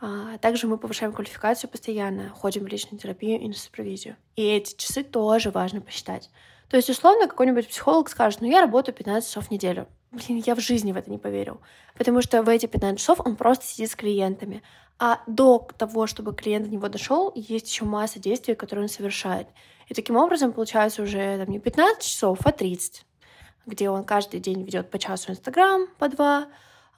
А, 0.00 0.38
также 0.38 0.66
мы 0.66 0.78
повышаем 0.78 1.12
квалификацию 1.12 1.70
постоянно, 1.70 2.30
ходим 2.30 2.64
в 2.64 2.66
личную 2.66 3.00
терапию 3.00 3.40
и 3.40 3.48
на 3.48 3.54
супервизию. 3.54 4.16
И 4.36 4.42
эти 4.42 4.76
часы 4.76 5.02
тоже 5.02 5.50
важно 5.50 5.80
посчитать. 5.80 6.30
То 6.68 6.76
есть, 6.76 6.90
условно, 6.90 7.28
какой-нибудь 7.28 7.68
психолог 7.68 8.08
скажет, 8.08 8.40
ну, 8.40 8.48
я 8.48 8.60
работаю 8.60 8.94
15 8.94 9.28
часов 9.28 9.46
в 9.46 9.50
неделю. 9.50 9.86
Блин, 10.10 10.42
я 10.46 10.54
в 10.54 10.60
жизни 10.60 10.92
в 10.92 10.96
это 10.96 11.10
не 11.10 11.18
поверил. 11.18 11.60
Потому 11.96 12.22
что 12.22 12.42
в 12.42 12.48
эти 12.48 12.66
15 12.66 12.98
часов 12.98 13.20
он 13.24 13.36
просто 13.36 13.66
сидит 13.66 13.90
с 13.90 13.96
клиентами. 13.96 14.62
А 15.06 15.20
до 15.26 15.68
того, 15.76 16.06
чтобы 16.06 16.34
клиент 16.34 16.64
до 16.64 16.70
него 16.70 16.88
дошел, 16.88 17.30
есть 17.34 17.68
еще 17.68 17.84
масса 17.84 18.18
действий, 18.18 18.54
которые 18.54 18.84
он 18.84 18.88
совершает. 18.88 19.46
И 19.88 19.92
таким 19.92 20.16
образом 20.16 20.54
получается 20.54 21.02
уже 21.02 21.36
там, 21.36 21.50
не 21.50 21.58
15 21.58 22.02
часов, 22.02 22.38
а 22.42 22.52
30, 22.52 23.04
где 23.66 23.90
он 23.90 24.04
каждый 24.04 24.40
день 24.40 24.62
ведет 24.62 24.90
по 24.90 24.98
часу 24.98 25.32
Инстаграм, 25.32 25.88
по 25.98 26.08
два. 26.08 26.48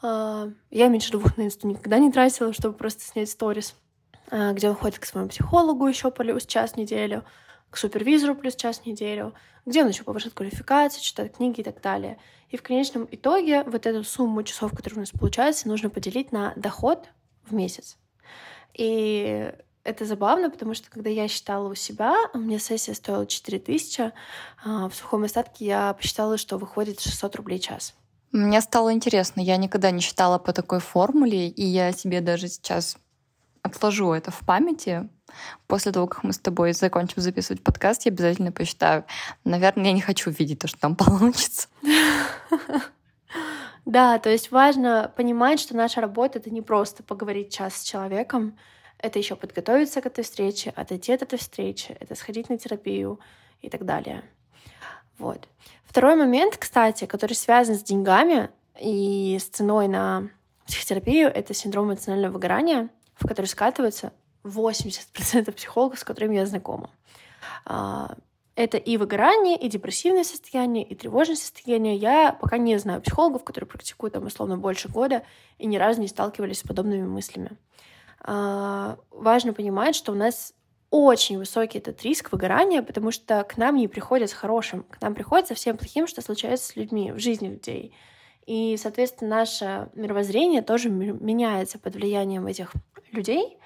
А, 0.02 0.48
я 0.70 0.86
меньше 0.86 1.10
двух 1.10 1.36
на 1.36 1.46
Инсту 1.46 1.66
никогда 1.66 1.98
не 1.98 2.12
тратила, 2.12 2.52
чтобы 2.52 2.76
просто 2.76 3.02
снять 3.02 3.28
сторис. 3.28 3.74
А, 4.30 4.52
где 4.52 4.68
он 4.68 4.76
ходит 4.76 5.00
к 5.00 5.04
своему 5.04 5.28
психологу 5.28 5.88
еще 5.88 6.12
плюс 6.12 6.46
час 6.46 6.74
в 6.74 6.76
неделю, 6.76 7.24
к 7.70 7.76
супервизору 7.76 8.36
плюс 8.36 8.54
час 8.54 8.78
в 8.78 8.86
неделю, 8.86 9.34
где 9.64 9.82
он 9.82 9.88
еще 9.88 10.04
повышает 10.04 10.34
квалификацию, 10.34 11.02
читает 11.02 11.38
книги 11.38 11.58
и 11.60 11.64
так 11.64 11.80
далее. 11.80 12.20
И 12.50 12.56
в 12.56 12.62
конечном 12.62 13.08
итоге 13.10 13.64
вот 13.64 13.84
эту 13.84 14.04
сумму 14.04 14.44
часов, 14.44 14.70
которые 14.70 14.98
у 14.98 15.00
нас 15.00 15.10
получается, 15.10 15.66
нужно 15.66 15.90
поделить 15.90 16.30
на 16.30 16.52
доход 16.54 17.08
в 17.46 17.54
месяц. 17.54 17.96
И 18.74 19.52
это 19.84 20.04
забавно, 20.04 20.50
потому 20.50 20.74
что 20.74 20.90
когда 20.90 21.10
я 21.10 21.28
считала 21.28 21.68
у 21.68 21.74
себя, 21.74 22.14
у 22.34 22.38
меня 22.38 22.58
сессия 22.58 22.94
стоила 22.94 23.26
4 23.26 23.58
тысячи, 23.60 24.12
а 24.64 24.88
в 24.88 24.94
сухом 24.94 25.24
остатке 25.24 25.64
я 25.64 25.94
посчитала, 25.94 26.38
что 26.38 26.58
выходит 26.58 27.00
600 27.00 27.36
рублей 27.36 27.60
час. 27.60 27.94
Мне 28.32 28.60
стало 28.60 28.92
интересно, 28.92 29.40
я 29.40 29.56
никогда 29.56 29.90
не 29.90 30.00
считала 30.00 30.38
по 30.38 30.52
такой 30.52 30.80
формуле, 30.80 31.48
и 31.48 31.64
я 31.64 31.92
себе 31.92 32.20
даже 32.20 32.48
сейчас 32.48 32.98
отложу 33.62 34.12
это 34.12 34.30
в 34.30 34.40
памяти. 34.40 35.08
После 35.66 35.92
того, 35.92 36.06
как 36.06 36.24
мы 36.24 36.32
с 36.32 36.38
тобой 36.38 36.72
закончим 36.72 37.22
записывать 37.22 37.62
подкаст, 37.62 38.06
я 38.06 38.12
обязательно 38.12 38.52
посчитаю. 38.52 39.04
Наверное, 39.44 39.86
я 39.86 39.92
не 39.92 40.00
хочу 40.00 40.30
видеть 40.30 40.60
то, 40.60 40.68
что 40.68 40.78
там 40.78 40.96
получится. 40.96 41.68
Да, 43.86 44.18
то 44.18 44.28
есть 44.28 44.50
важно 44.50 45.12
понимать, 45.16 45.60
что 45.60 45.76
наша 45.76 46.00
работа— 46.00 46.38
это 46.40 46.50
не 46.50 46.60
просто 46.60 47.04
поговорить 47.04 47.54
час 47.54 47.76
с 47.76 47.84
человеком, 47.84 48.58
это 48.98 49.20
еще 49.20 49.36
подготовиться 49.36 50.00
к 50.00 50.06
этой 50.06 50.24
встрече, 50.24 50.72
отойти 50.74 51.12
от 51.12 51.22
этой 51.22 51.38
встречи, 51.38 51.96
это 52.00 52.16
сходить 52.16 52.48
на 52.48 52.58
терапию 52.58 53.20
и 53.62 53.70
так 53.70 53.84
далее. 53.84 54.24
Вот. 55.18 55.48
Второй 55.84 56.16
момент, 56.16 56.56
кстати, 56.56 57.06
который 57.06 57.34
связан 57.34 57.76
с 57.76 57.82
деньгами 57.84 58.50
и 58.80 59.38
с 59.40 59.44
ценой 59.44 59.86
на 59.86 60.30
психотерапию, 60.66 61.28
это 61.28 61.54
синдром 61.54 61.86
эмоционального 61.86 62.32
выгорания, 62.32 62.88
в 63.14 63.26
который 63.28 63.46
скатываются 63.46 64.12
80% 64.42 65.52
психологов, 65.52 66.00
с 66.00 66.04
которыми 66.04 66.34
я 66.34 66.46
знакома. 66.46 66.90
Это 68.56 68.78
и 68.78 68.96
выгорание, 68.96 69.58
и 69.58 69.68
депрессивное 69.68 70.24
состояние, 70.24 70.82
и 70.82 70.94
тревожное 70.94 71.36
состояние. 71.36 71.94
Я 71.94 72.32
пока 72.32 72.56
не 72.56 72.78
знаю 72.78 73.02
психологов, 73.02 73.44
которые 73.44 73.68
практикуют 73.68 74.14
там 74.14 74.24
условно 74.24 74.56
больше 74.56 74.88
года 74.88 75.22
и 75.58 75.66
ни 75.66 75.76
разу 75.76 76.00
не 76.00 76.08
сталкивались 76.08 76.60
с 76.60 76.62
подобными 76.62 77.06
мыслями. 77.06 77.50
А, 78.20 78.96
важно 79.10 79.52
понимать, 79.52 79.94
что 79.94 80.12
у 80.12 80.14
нас 80.14 80.54
очень 80.90 81.36
высокий 81.36 81.78
этот 81.78 82.02
риск 82.02 82.32
выгорания, 82.32 82.80
потому 82.80 83.10
что 83.10 83.44
к 83.44 83.58
нам 83.58 83.76
не 83.76 83.88
приходят 83.88 84.30
с 84.30 84.32
хорошим, 84.32 84.84
к 84.84 85.02
нам 85.02 85.14
приходит 85.14 85.48
со 85.48 85.54
всем 85.54 85.76
плохим, 85.76 86.06
что 86.06 86.22
случается 86.22 86.68
с 86.68 86.76
людьми, 86.76 87.12
в 87.12 87.18
жизни 87.18 87.48
людей. 87.48 87.94
И, 88.46 88.76
соответственно, 88.78 89.36
наше 89.36 89.90
мировоззрение 89.94 90.62
тоже 90.62 90.88
меняется 90.88 91.78
под 91.78 91.96
влиянием 91.96 92.46
этих 92.46 92.72
людей. 93.12 93.58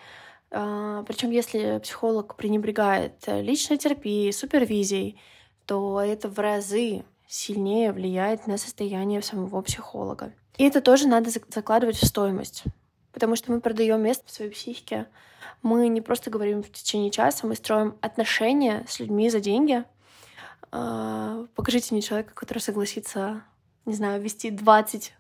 А, 0.51 1.03
Причем, 1.05 1.31
если 1.31 1.79
психолог 1.79 2.35
пренебрегает 2.37 3.15
э, 3.27 3.41
личной 3.41 3.79
терапией, 3.79 4.33
супервизией, 4.33 5.21
то 5.67 6.01
это 6.01 6.29
в 6.29 6.39
разы 6.39 7.05
сильнее 7.29 7.93
влияет 7.93 8.47
на 8.49 8.59
состояние 8.59 9.23
самого 9.23 9.63
психолога. 9.63 10.33
И 10.57 10.65
это 10.65 10.81
тоже 10.81 11.07
надо 11.07 11.31
закладывать 11.31 11.97
в 11.97 12.07
стоимость, 12.07 12.65
потому 13.13 13.37
что 13.37 13.53
мы 13.53 13.61
продаем 13.61 14.03
место 14.03 14.25
в 14.27 14.31
своей 14.31 14.51
психике. 14.51 15.07
Мы 15.63 15.89
не 15.89 16.01
просто 16.01 16.31
говорим 16.31 16.63
в 16.63 16.73
течение 16.73 17.11
часа, 17.11 17.47
мы 17.47 17.55
строим 17.55 17.97
отношения 18.01 18.85
с 18.89 18.99
людьми 18.99 19.31
за 19.31 19.41
деньги. 19.41 19.85
А, 20.73 21.47
покажите 21.55 21.95
мне 21.95 22.03
человека, 22.03 22.35
который 22.35 22.59
согласится, 22.59 23.45
не 23.87 23.95
знаю, 23.95 24.21
вести 24.21 24.51
20 24.51 25.15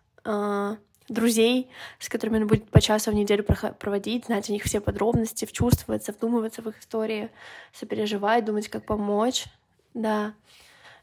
друзей, 1.11 1.69
с 1.99 2.09
которыми 2.09 2.39
он 2.39 2.47
будет 2.47 2.71
по 2.71 2.81
часу 2.81 3.11
в 3.11 3.15
неделю 3.15 3.45
проводить, 3.45 4.27
знать 4.27 4.49
о 4.49 4.53
них 4.53 4.63
все 4.63 4.81
подробности, 4.81 5.45
вчувствоваться, 5.45 6.13
вдумываться 6.13 6.63
в 6.63 6.69
их 6.69 6.81
истории, 6.81 7.31
сопереживать, 7.75 8.45
думать, 8.45 8.69
как 8.69 8.87
помочь. 8.87 9.45
Да, 9.93 10.35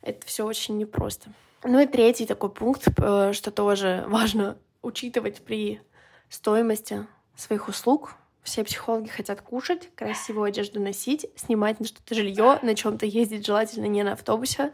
это 0.02 0.26
все 0.26 0.46
очень 0.46 0.78
непросто. 0.78 1.30
Ну 1.64 1.80
и 1.80 1.86
третий 1.86 2.26
такой 2.26 2.50
пункт, 2.50 2.88
э, 2.98 3.34
что 3.34 3.52
тоже 3.52 4.06
важно 4.08 4.58
учитывать 4.82 5.42
при 5.42 5.82
стоимости 6.30 7.06
своих 7.36 7.68
услуг. 7.68 8.16
Все 8.44 8.64
психологи 8.64 9.10
хотят 9.10 9.42
кушать, 9.42 9.94
красивую 9.96 10.46
одежду 10.46 10.80
носить, 10.80 11.30
снимать 11.36 11.82
на 11.82 11.86
что-то 11.86 12.16
жилье, 12.16 12.60
на 12.62 12.76
чем-то 12.76 13.06
ездить, 13.06 13.46
желательно 13.46 13.88
не 13.88 14.04
на 14.04 14.14
автобусе, 14.14 14.72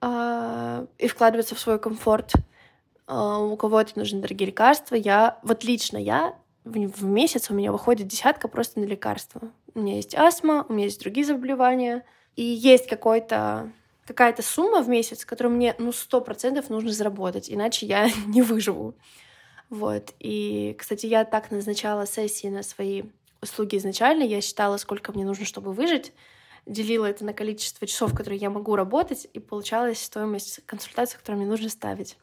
а, 0.00 0.86
и 0.98 1.08
вкладываться 1.08 1.56
в 1.56 1.58
свой 1.58 1.80
комфорт. 1.80 2.32
А, 3.06 3.38
у 3.38 3.56
кого-то 3.56 3.98
нужны 3.98 4.20
дорогие 4.20 4.48
лекарства. 4.48 4.94
Я, 4.94 5.38
вот 5.42 5.64
лично 5.64 5.96
я, 5.96 6.36
в 6.64 7.04
месяц 7.04 7.50
у 7.50 7.54
меня 7.54 7.70
выходит 7.70 8.08
десятка 8.08 8.48
просто 8.48 8.80
на 8.80 8.84
лекарства. 8.84 9.50
У 9.74 9.80
меня 9.80 9.96
есть 9.96 10.14
астма, 10.14 10.66
у 10.68 10.72
меня 10.72 10.84
есть 10.84 11.00
другие 11.00 11.26
заболевания. 11.26 12.04
И 12.34 12.42
есть 12.42 12.86
какой-то 12.86 13.72
какая-то 14.06 14.42
сумма 14.42 14.82
в 14.82 14.88
месяц, 14.88 15.24
которую 15.24 15.56
мне, 15.56 15.74
ну, 15.78 15.90
сто 15.92 16.20
процентов 16.20 16.70
нужно 16.70 16.92
заработать, 16.92 17.50
иначе 17.50 17.86
я 17.86 18.08
не 18.26 18.42
выживу. 18.42 18.94
Вот. 19.68 20.14
И, 20.20 20.76
кстати, 20.78 21.06
я 21.06 21.24
так 21.24 21.50
назначала 21.50 22.06
сессии 22.06 22.46
на 22.46 22.62
свои 22.62 23.02
услуги 23.42 23.76
изначально. 23.76 24.22
Я 24.22 24.40
считала, 24.40 24.76
сколько 24.76 25.12
мне 25.12 25.24
нужно, 25.24 25.44
чтобы 25.44 25.72
выжить, 25.72 26.12
делила 26.66 27.06
это 27.06 27.24
на 27.24 27.32
количество 27.32 27.86
часов, 27.86 28.14
которые 28.14 28.38
я 28.38 28.50
могу 28.50 28.76
работать, 28.76 29.26
и 29.32 29.40
получалась 29.40 30.02
стоимость 30.02 30.60
консультации, 30.66 31.16
которую 31.16 31.42
мне 31.42 31.50
нужно 31.50 31.68
ставить. 31.68 32.16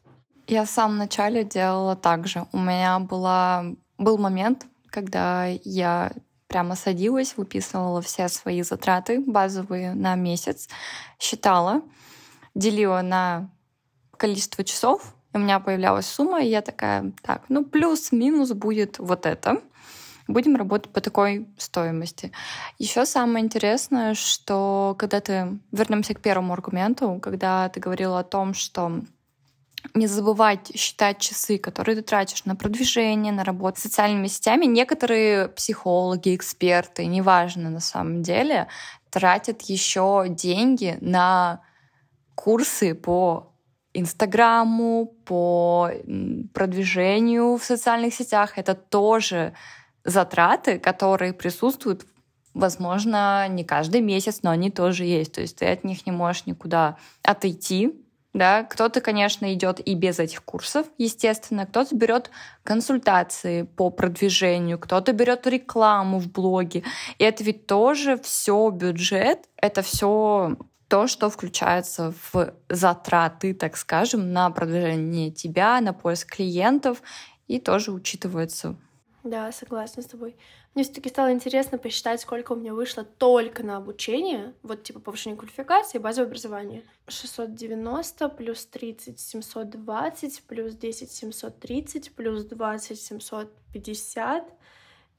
Я 0.46 0.64
в 0.64 0.70
самом 0.70 0.98
начале 0.98 1.44
делала 1.44 1.96
так 1.96 2.26
же. 2.26 2.46
У 2.52 2.58
меня 2.58 2.98
была, 2.98 3.64
был 3.98 4.18
момент, 4.18 4.66
когда 4.90 5.46
я 5.46 6.12
прямо 6.48 6.76
садилась, 6.76 7.36
выписывала 7.36 8.02
все 8.02 8.28
свои 8.28 8.62
затраты 8.62 9.20
базовые 9.26 9.94
на 9.94 10.14
месяц, 10.14 10.68
считала, 11.18 11.82
делила 12.54 13.00
на 13.02 13.50
количество 14.16 14.62
часов, 14.62 15.14
у 15.32 15.38
меня 15.38 15.58
появлялась 15.58 16.06
сумма, 16.06 16.42
и 16.42 16.48
я 16.48 16.62
такая, 16.62 17.12
так, 17.22 17.42
ну 17.48 17.64
плюс-минус 17.64 18.52
будет 18.52 18.98
вот 18.98 19.26
это. 19.26 19.60
Будем 20.28 20.56
работать 20.56 20.92
по 20.92 21.00
такой 21.00 21.48
стоимости. 21.58 22.32
Еще 22.78 23.04
самое 23.04 23.44
интересное, 23.44 24.14
что 24.14 24.94
когда 24.98 25.20
ты... 25.20 25.58
Вернемся 25.70 26.14
к 26.14 26.20
первому 26.20 26.54
аргументу, 26.54 27.18
когда 27.20 27.68
ты 27.68 27.80
говорила 27.80 28.20
о 28.20 28.24
том, 28.24 28.54
что 28.54 29.02
не 29.92 30.06
забывать 30.06 30.76
считать 30.76 31.18
часы, 31.18 31.58
которые 31.58 31.96
ты 31.96 32.02
тратишь 32.02 32.44
на 32.44 32.56
продвижение, 32.56 33.32
на 33.32 33.44
работу 33.44 33.78
с 33.78 33.82
социальными 33.82 34.28
сетями. 34.28 34.64
Некоторые 34.64 35.48
психологи, 35.48 36.34
эксперты, 36.34 37.06
неважно 37.06 37.70
на 37.70 37.80
самом 37.80 38.22
деле, 38.22 38.68
тратят 39.10 39.62
еще 39.62 40.26
деньги 40.28 40.96
на 41.00 41.60
курсы 42.34 42.94
по 42.94 43.52
Инстаграму, 43.92 45.14
по 45.24 45.90
продвижению 46.52 47.56
в 47.56 47.64
социальных 47.64 48.12
сетях. 48.14 48.58
Это 48.58 48.74
тоже 48.74 49.54
затраты, 50.02 50.80
которые 50.80 51.32
присутствуют, 51.32 52.04
возможно, 52.54 53.46
не 53.48 53.64
каждый 53.64 54.00
месяц, 54.00 54.40
но 54.42 54.50
они 54.50 54.70
тоже 54.70 55.04
есть. 55.04 55.32
То 55.32 55.40
есть 55.40 55.58
ты 55.58 55.66
от 55.66 55.84
них 55.84 56.06
не 56.06 56.12
можешь 56.12 56.46
никуда 56.46 56.98
отойти. 57.22 58.03
Да, 58.34 58.64
кто-то, 58.64 59.00
конечно, 59.00 59.54
идет 59.54 59.78
и 59.78 59.94
без 59.94 60.18
этих 60.18 60.42
курсов, 60.42 60.88
естественно, 60.98 61.66
кто-то 61.66 61.94
берет 61.94 62.30
консультации 62.64 63.62
по 63.62 63.90
продвижению, 63.90 64.76
кто-то 64.80 65.12
берет 65.12 65.46
рекламу 65.46 66.18
в 66.18 66.30
блоге. 66.32 66.82
И 67.18 67.24
это 67.24 67.44
ведь 67.44 67.68
тоже 67.68 68.18
все 68.18 68.70
бюджет, 68.70 69.38
это 69.56 69.82
все 69.82 70.56
то, 70.88 71.06
что 71.06 71.30
включается 71.30 72.12
в 72.32 72.54
затраты, 72.68 73.54
так 73.54 73.76
скажем, 73.76 74.32
на 74.32 74.50
продвижение 74.50 75.30
тебя, 75.30 75.80
на 75.80 75.92
поиск 75.92 76.34
клиентов, 76.34 77.02
и 77.46 77.60
тоже 77.60 77.92
учитывается 77.92 78.76
да, 79.24 79.50
согласна 79.52 80.02
с 80.02 80.06
тобой. 80.06 80.36
Мне 80.74 80.82
все-таки 80.82 81.08
стало 81.08 81.32
интересно 81.32 81.78
посчитать, 81.78 82.20
сколько 82.20 82.52
у 82.52 82.56
меня 82.56 82.74
вышло 82.74 83.04
только 83.04 83.62
на 83.62 83.76
обучение, 83.76 84.54
вот 84.64 84.82
типа 84.82 84.98
повышение 84.98 85.38
квалификации 85.38 85.98
и 85.98 86.00
базовое 86.00 86.26
образование. 86.26 86.82
690 87.06 88.28
плюс 88.30 88.66
30 88.66 89.20
720 89.20 90.42
плюс 90.42 90.74
10 90.74 91.12
730 91.12 92.12
плюс 92.16 92.44
20 92.44 93.00
750 93.00 94.52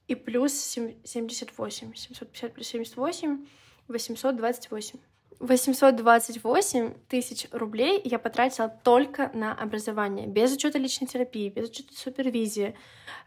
и 0.08 0.16
плюс 0.16 0.54
78. 0.54 1.94
750 1.96 2.54
плюс 2.54 2.68
78 2.68 3.46
828. 3.88 5.00
828 5.40 6.94
тысяч 7.08 7.48
рублей 7.52 8.02
я 8.04 8.20
потратила 8.20 8.70
только 8.70 9.32
на 9.34 9.54
образование, 9.54 10.28
без 10.28 10.54
учета 10.54 10.78
личной 10.78 11.08
терапии, 11.08 11.50
без 11.50 11.70
учета 11.70 11.94
супервизии. 11.96 12.76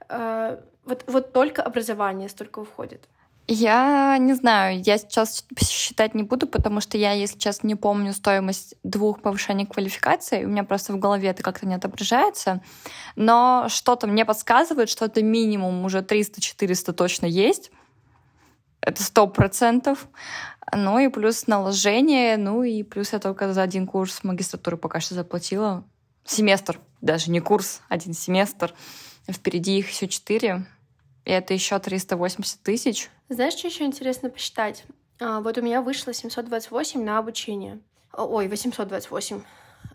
Э, 0.08 0.58
вот, 0.84 1.04
вот 1.06 1.32
только 1.32 1.62
образование 1.62 2.28
столько 2.28 2.60
уходит. 2.60 3.08
Я 3.50 4.18
не 4.18 4.34
знаю, 4.34 4.82
я 4.82 4.98
сейчас 4.98 5.46
считать 5.58 6.14
не 6.14 6.22
буду, 6.22 6.46
потому 6.46 6.82
что 6.82 6.98
я, 6.98 7.12
если 7.12 7.38
честно, 7.38 7.66
не 7.66 7.76
помню 7.76 8.12
стоимость 8.12 8.74
двух 8.82 9.22
повышений 9.22 9.64
квалификации. 9.64 10.44
У 10.44 10.48
меня 10.48 10.64
просто 10.64 10.92
в 10.92 10.98
голове 10.98 11.28
это 11.28 11.42
как-то 11.42 11.66
не 11.66 11.74
отображается. 11.74 12.60
Но 13.16 13.66
что-то 13.70 14.06
мне 14.06 14.26
подсказывает, 14.26 14.90
что 14.90 15.06
это 15.06 15.22
минимум 15.22 15.82
уже 15.86 16.00
300-400 16.00 16.92
точно 16.92 17.24
есть. 17.24 17.70
Это 18.80 19.02
сто 19.02 19.26
процентов. 19.26 20.08
Ну 20.72 20.98
и 20.98 21.08
плюс 21.08 21.46
наложение, 21.46 22.36
ну 22.36 22.62
и 22.62 22.82
плюс 22.82 23.12
я 23.12 23.18
только 23.18 23.52
за 23.52 23.62
один 23.62 23.86
курс 23.86 24.22
магистратуры 24.22 24.76
пока 24.76 25.00
что 25.00 25.14
заплатила. 25.14 25.84
Семестр, 26.24 26.78
даже 27.00 27.30
не 27.30 27.40
курс, 27.40 27.80
один 27.88 28.12
семестр. 28.12 28.74
Впереди 29.30 29.78
их 29.78 29.90
еще 29.90 30.08
четыре. 30.08 30.66
И 31.24 31.30
это 31.30 31.52
еще 31.54 31.78
380 31.78 32.62
тысяч. 32.62 33.10
Знаешь, 33.28 33.54
что 33.54 33.68
еще 33.68 33.84
интересно 33.84 34.30
посчитать? 34.30 34.84
А, 35.20 35.40
вот 35.40 35.58
у 35.58 35.62
меня 35.62 35.82
вышло 35.82 36.12
728 36.12 37.02
на 37.02 37.18
обучение. 37.18 37.80
Ой, 38.12 38.48
828. 38.48 39.42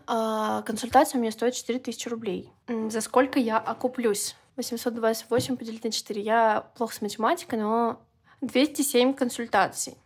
А, 0.06 0.62
консультация 0.62 1.18
у 1.18 1.22
меня 1.22 1.32
стоит 1.32 1.54
4000 1.54 2.08
рублей. 2.08 2.52
За 2.68 3.00
сколько 3.00 3.38
я 3.38 3.58
окуплюсь? 3.58 4.36
828 4.56 5.56
поделить 5.56 5.84
на 5.84 5.90
4. 5.90 6.22
Я 6.22 6.66
плохо 6.76 6.94
с 6.94 7.00
математикой, 7.00 7.58
но 7.58 8.00
207 8.40 9.14
консультаций. 9.14 9.96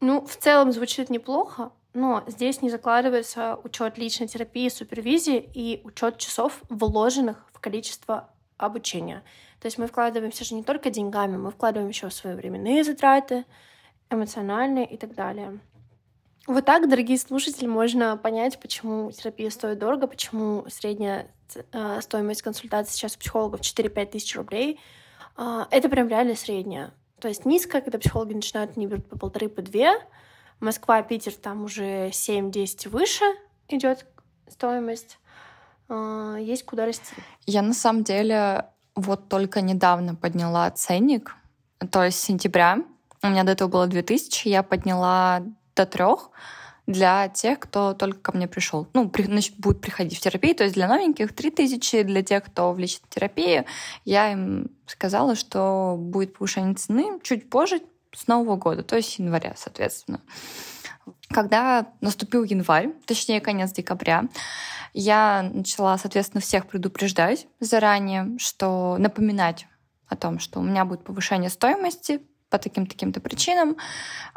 Ну, 0.00 0.24
в 0.26 0.36
целом 0.36 0.72
звучит 0.72 1.10
неплохо, 1.10 1.72
но 1.94 2.24
здесь 2.26 2.60
не 2.60 2.70
закладывается 2.70 3.58
учет 3.64 3.96
личной 3.98 4.26
терапии, 4.26 4.68
супервизии 4.68 5.50
и 5.54 5.80
учет 5.84 6.18
часов, 6.18 6.60
вложенных 6.68 7.46
в 7.52 7.60
количество 7.60 8.28
обучения. 8.56 9.22
То 9.60 9.66
есть 9.66 9.78
мы 9.78 9.86
вкладываемся 9.86 10.44
же 10.44 10.54
не 10.54 10.62
только 10.62 10.90
деньгами, 10.90 11.36
мы 11.36 11.50
вкладываем 11.50 11.88
еще 11.88 12.10
свои 12.10 12.34
временные 12.34 12.84
затраты, 12.84 13.44
эмоциональные 14.10 14.86
и 14.86 14.96
так 14.96 15.14
далее. 15.14 15.60
Вот 16.46 16.66
так, 16.66 16.90
дорогие 16.90 17.18
слушатели, 17.18 17.66
можно 17.66 18.18
понять, 18.18 18.60
почему 18.60 19.10
терапия 19.12 19.48
стоит 19.48 19.78
дорого, 19.78 20.06
почему 20.06 20.66
средняя 20.68 21.30
э, 21.72 22.00
стоимость 22.02 22.42
консультации 22.42 22.92
сейчас 22.92 23.16
у 23.16 23.18
психологов 23.18 23.60
4-5 23.60 24.06
тысяч 24.06 24.36
рублей. 24.36 24.78
Э, 25.38 25.64
это 25.70 25.88
прям 25.88 26.08
реально 26.08 26.34
средняя. 26.34 26.92
То 27.24 27.28
есть 27.28 27.46
низко, 27.46 27.80
когда 27.80 27.98
психологи 27.98 28.34
начинают, 28.34 28.76
они 28.76 28.86
берут 28.86 29.08
по 29.08 29.16
полторы, 29.16 29.48
по 29.48 29.62
две. 29.62 29.94
Москва, 30.60 31.00
Питер, 31.00 31.32
там 31.32 31.64
уже 31.64 32.10
7-10 32.10 32.90
выше 32.90 33.24
идет 33.70 34.04
стоимость. 34.46 35.18
А, 35.88 36.36
есть 36.36 36.66
куда 36.66 36.84
расти. 36.84 37.14
Я 37.46 37.62
на 37.62 37.72
самом 37.72 38.04
деле 38.04 38.66
вот 38.94 39.30
только 39.30 39.62
недавно 39.62 40.14
подняла 40.14 40.70
ценник, 40.70 41.34
то 41.90 42.04
есть 42.04 42.20
сентября. 42.20 42.84
У 43.22 43.28
меня 43.28 43.42
до 43.44 43.52
этого 43.52 43.70
было 43.70 43.86
2000, 43.86 44.46
я 44.48 44.62
подняла 44.62 45.42
до 45.74 45.86
трех 45.86 46.28
для 46.86 47.28
тех, 47.28 47.58
кто 47.60 47.94
только 47.94 48.18
ко 48.20 48.36
мне 48.36 48.46
пришел. 48.46 48.86
Ну, 48.92 49.08
при, 49.08 49.22
значит, 49.22 49.56
будет 49.56 49.80
приходить 49.80 50.18
в 50.18 50.20
терапию. 50.20 50.54
То 50.54 50.64
есть 50.64 50.74
для 50.74 50.86
новеньких 50.88 51.34
3000, 51.34 52.02
для 52.02 52.22
тех, 52.22 52.44
кто 52.44 52.72
в 52.72 52.78
личной 52.78 53.08
терапии, 53.08 53.64
я 54.04 54.32
им 54.32 54.70
сказала, 54.86 55.34
что 55.34 55.96
будет 55.98 56.36
повышение 56.36 56.74
цены 56.74 57.18
чуть 57.22 57.48
позже, 57.48 57.80
с 58.14 58.26
Нового 58.26 58.56
года, 58.56 58.82
то 58.82 58.96
есть 58.96 59.18
января, 59.18 59.54
соответственно. 59.56 60.20
Когда 61.28 61.92
наступил 62.00 62.44
январь, 62.44 62.92
точнее 63.06 63.40
конец 63.40 63.72
декабря, 63.72 64.24
я 64.92 65.42
начала, 65.42 65.98
соответственно, 65.98 66.40
всех 66.40 66.66
предупреждать 66.66 67.46
заранее, 67.60 68.38
что 68.38 68.96
напоминать 68.98 69.66
о 70.06 70.16
том, 70.16 70.38
что 70.38 70.60
у 70.60 70.62
меня 70.62 70.84
будет 70.84 71.04
повышение 71.04 71.50
стоимости 71.50 72.22
по 72.54 72.58
таким-таким-то 72.58 73.20
причинам. 73.20 73.76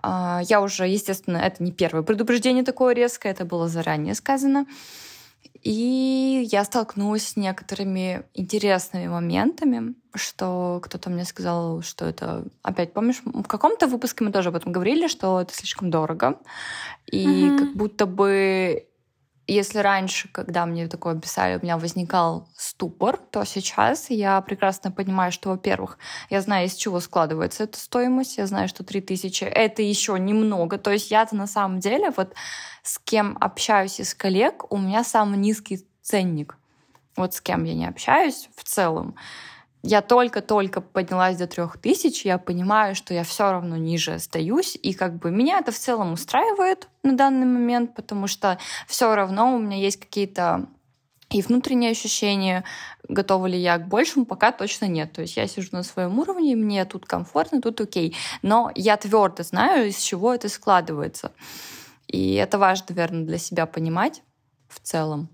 А, 0.02 0.42
я 0.50 0.60
уже, 0.60 0.88
естественно, 0.88 1.38
это 1.38 1.64
не 1.64 1.72
первое 1.72 2.02
предупреждение 2.02 2.64
такое 2.64 2.96
резкое, 2.96 3.30
это 3.30 3.46
было 3.46 3.68
заранее 3.68 4.16
сказано. 4.16 4.66
И 5.62 6.48
я 6.52 6.64
столкнулась 6.64 7.28
с 7.28 7.36
некоторыми 7.36 8.24
интересными 8.34 9.08
моментами, 9.08 9.94
что 10.16 10.80
кто-то 10.84 11.12
мне 11.12 11.26
сказал, 11.26 11.84
что 11.84 12.06
это... 12.06 12.46
Опять, 12.64 12.94
помнишь, 12.94 13.22
в 13.24 13.44
каком-то 13.44 13.86
выпуске 13.86 14.24
мы 14.24 14.32
тоже 14.32 14.50
об 14.50 14.56
этом 14.56 14.72
говорили, 14.72 15.08
что 15.08 15.40
это 15.40 15.54
слишком 15.54 15.92
дорого. 15.92 16.40
И 17.06 17.28
mm-hmm. 17.28 17.58
как 17.60 17.76
будто 17.76 18.08
бы 18.08 18.88
если 19.48 19.80
раньше, 19.80 20.30
когда 20.30 20.66
мне 20.66 20.88
такое 20.88 21.16
писали, 21.16 21.58
у 21.58 21.64
меня 21.64 21.78
возникал 21.78 22.50
ступор, 22.56 23.18
то 23.18 23.46
сейчас 23.46 24.10
я 24.10 24.42
прекрасно 24.42 24.92
понимаю, 24.92 25.32
что, 25.32 25.50
во-первых, 25.50 25.98
я 26.30 26.42
знаю, 26.42 26.68
из 26.68 26.76
чего 26.76 27.00
складывается 27.00 27.64
эта 27.64 27.80
стоимость, 27.80 28.38
я 28.38 28.46
знаю, 28.46 28.68
что 28.68 28.84
3000— 28.84 29.44
это 29.46 29.82
еще 29.82 30.20
немного. 30.20 30.78
То 30.78 30.92
есть 30.92 31.12
я-то 31.12 31.36
на 31.36 31.48
самом 31.48 31.80
деле, 31.80 32.12
вот 32.16 32.34
с 32.84 33.00
кем 33.00 33.38
общаюсь 33.40 34.00
из 34.00 34.14
коллег, 34.14 34.72
у 34.72 34.78
меня 34.78 35.04
самый 35.04 35.38
низкий 35.38 35.88
ценник. 36.02 36.58
Вот 37.16 37.34
с 37.34 37.42
кем 37.42 37.64
я 37.64 37.74
не 37.74 37.88
общаюсь 37.88 38.50
в 38.56 38.64
целом 38.64 39.16
я 39.84 40.02
только-только 40.02 40.82
поднялась 40.82 41.38
до 41.38 41.48
трех 41.48 41.78
тысяч, 41.78 42.26
я 42.26 42.38
понимаю, 42.38 42.96
что 42.96 43.14
я 43.14 43.24
все 43.24 43.52
равно 43.52 43.78
ниже 43.78 44.14
остаюсь, 44.14 44.78
и 44.82 44.94
как 44.94 45.18
бы 45.18 45.32
меня 45.32 45.60
это 45.60 45.72
в 45.72 45.78
целом 45.78 46.14
устраивает 46.14 46.88
на 47.04 47.16
данный 47.16 47.46
момент, 47.46 47.96
потому 47.96 48.28
что 48.28 48.58
все 48.88 49.14
равно 49.16 49.56
у 49.56 49.60
меня 49.60 49.78
есть 49.78 50.00
какие-то 50.00 50.68
и 51.30 51.42
внутренние 51.42 51.92
ощущения, 51.92 52.64
готова 53.10 53.48
ли 53.48 53.60
я 53.60 53.78
к 53.78 53.88
большему, 53.88 54.26
пока 54.26 54.54
точно 54.54 54.86
нет. 54.86 55.12
То 55.12 55.22
есть 55.22 55.36
я 55.36 55.46
сижу 55.48 55.70
на 55.74 55.84
своем 55.84 56.18
уровне, 56.20 56.56
мне 56.56 56.86
тут 56.86 57.06
комфортно, 57.06 57.62
тут 57.62 57.82
окей. 57.82 58.16
Но 58.42 58.72
я 58.76 58.96
твердо 58.96 59.44
знаю, 59.44 59.90
из 59.90 59.98
чего 60.00 60.34
это 60.34 60.48
складывается. 60.48 61.34
И 62.08 62.36
это 62.36 62.58
важно, 62.58 62.86
наверное, 62.90 63.26
для 63.26 63.38
себя 63.38 63.66
понимать 63.66 64.24
в 64.70 64.80
целом. 64.80 65.30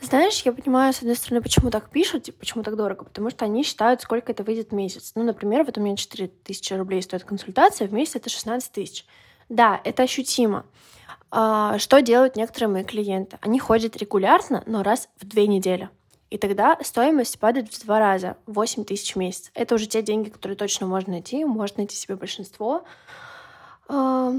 Знаешь, 0.00 0.42
я 0.42 0.52
понимаю, 0.52 0.92
с 0.92 1.00
одной 1.00 1.16
стороны, 1.16 1.42
почему 1.42 1.70
так 1.70 1.90
пишут, 1.90 2.24
типа, 2.24 2.38
почему 2.38 2.62
так 2.62 2.76
дорого, 2.76 3.04
потому 3.04 3.30
что 3.30 3.44
они 3.44 3.64
считают, 3.64 4.00
сколько 4.00 4.30
это 4.30 4.44
выйдет 4.44 4.70
в 4.70 4.74
месяц. 4.74 5.12
Ну, 5.16 5.24
например, 5.24 5.64
вот 5.64 5.76
у 5.76 5.80
меня 5.80 5.96
4 5.96 6.28
тысячи 6.28 6.72
рублей 6.72 7.02
стоит 7.02 7.24
консультация, 7.24 7.88
в 7.88 7.92
месяц 7.92 8.16
это 8.16 8.30
16 8.30 8.70
тысяч. 8.70 9.04
Да, 9.48 9.80
это 9.82 10.04
ощутимо. 10.04 10.66
А, 11.30 11.78
что 11.78 12.00
делают 12.00 12.36
некоторые 12.36 12.68
мои 12.68 12.84
клиенты? 12.84 13.38
Они 13.40 13.58
ходят 13.58 13.96
регулярно, 13.96 14.62
но 14.66 14.84
раз 14.84 15.08
в 15.20 15.26
две 15.26 15.48
недели. 15.48 15.90
И 16.30 16.38
тогда 16.38 16.78
стоимость 16.82 17.40
падает 17.40 17.72
в 17.72 17.84
два 17.84 17.98
раза, 17.98 18.36
8 18.46 18.84
тысяч 18.84 19.14
в 19.14 19.18
месяц. 19.18 19.50
Это 19.54 19.74
уже 19.74 19.86
те 19.86 20.02
деньги, 20.02 20.28
которые 20.28 20.56
точно 20.56 20.86
можно 20.86 21.14
найти, 21.14 21.44
можно 21.44 21.78
найти 21.78 21.96
себе 21.96 22.14
большинство. 22.14 22.84
А, 23.88 24.32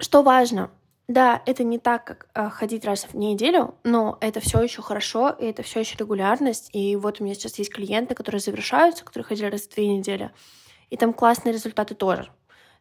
что 0.00 0.22
важно, 0.22 0.70
да, 1.10 1.42
это 1.44 1.64
не 1.64 1.80
так, 1.80 2.04
как 2.04 2.28
э, 2.34 2.48
ходить 2.50 2.84
раз 2.84 3.02
в 3.04 3.14
неделю, 3.14 3.74
но 3.82 4.16
это 4.20 4.38
все 4.38 4.62
еще 4.62 4.80
хорошо, 4.80 5.30
и 5.30 5.46
это 5.46 5.64
все 5.64 5.80
еще 5.80 5.96
регулярность. 5.98 6.70
И 6.72 6.94
вот 6.94 7.20
у 7.20 7.24
меня 7.24 7.34
сейчас 7.34 7.58
есть 7.58 7.72
клиенты, 7.72 8.14
которые 8.14 8.40
завершаются, 8.40 9.04
которые 9.04 9.26
ходили 9.26 9.46
раз 9.46 9.62
в 9.62 9.74
две 9.74 9.88
недели, 9.88 10.30
и 10.88 10.96
там 10.96 11.12
классные 11.12 11.52
результаты 11.52 11.96
тоже. 11.96 12.30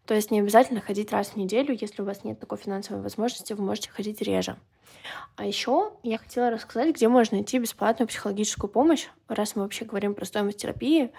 То 0.06 0.14
есть 0.14 0.30
не 0.30 0.42
обязательно 0.42 0.80
ходить 0.80 1.12
раз 1.12 1.30
в 1.30 1.38
неделю, 1.38 1.76
если 1.80 2.04
у 2.04 2.06
вас 2.06 2.24
нет 2.24 2.40
такой 2.40 2.60
финансовой 2.60 3.02
возможности, 3.02 3.54
вы 3.54 3.64
можете 3.64 3.90
ходить 3.90 4.22
реже. 4.22 4.58
А 5.36 5.44
еще 5.44 5.94
я 6.04 6.20
хотела 6.20 6.52
рассказать, 6.52 6.94
где 6.94 7.08
можно 7.08 7.38
найти 7.38 7.58
бесплатную 7.58 8.08
психологическую 8.08 8.70
помощь, 8.70 9.08
раз 9.28 9.56
мы 9.56 9.64
вообще 9.64 9.86
говорим 9.86 10.14
про 10.14 10.26
стоимость 10.26 10.60
терапии. 10.60 11.12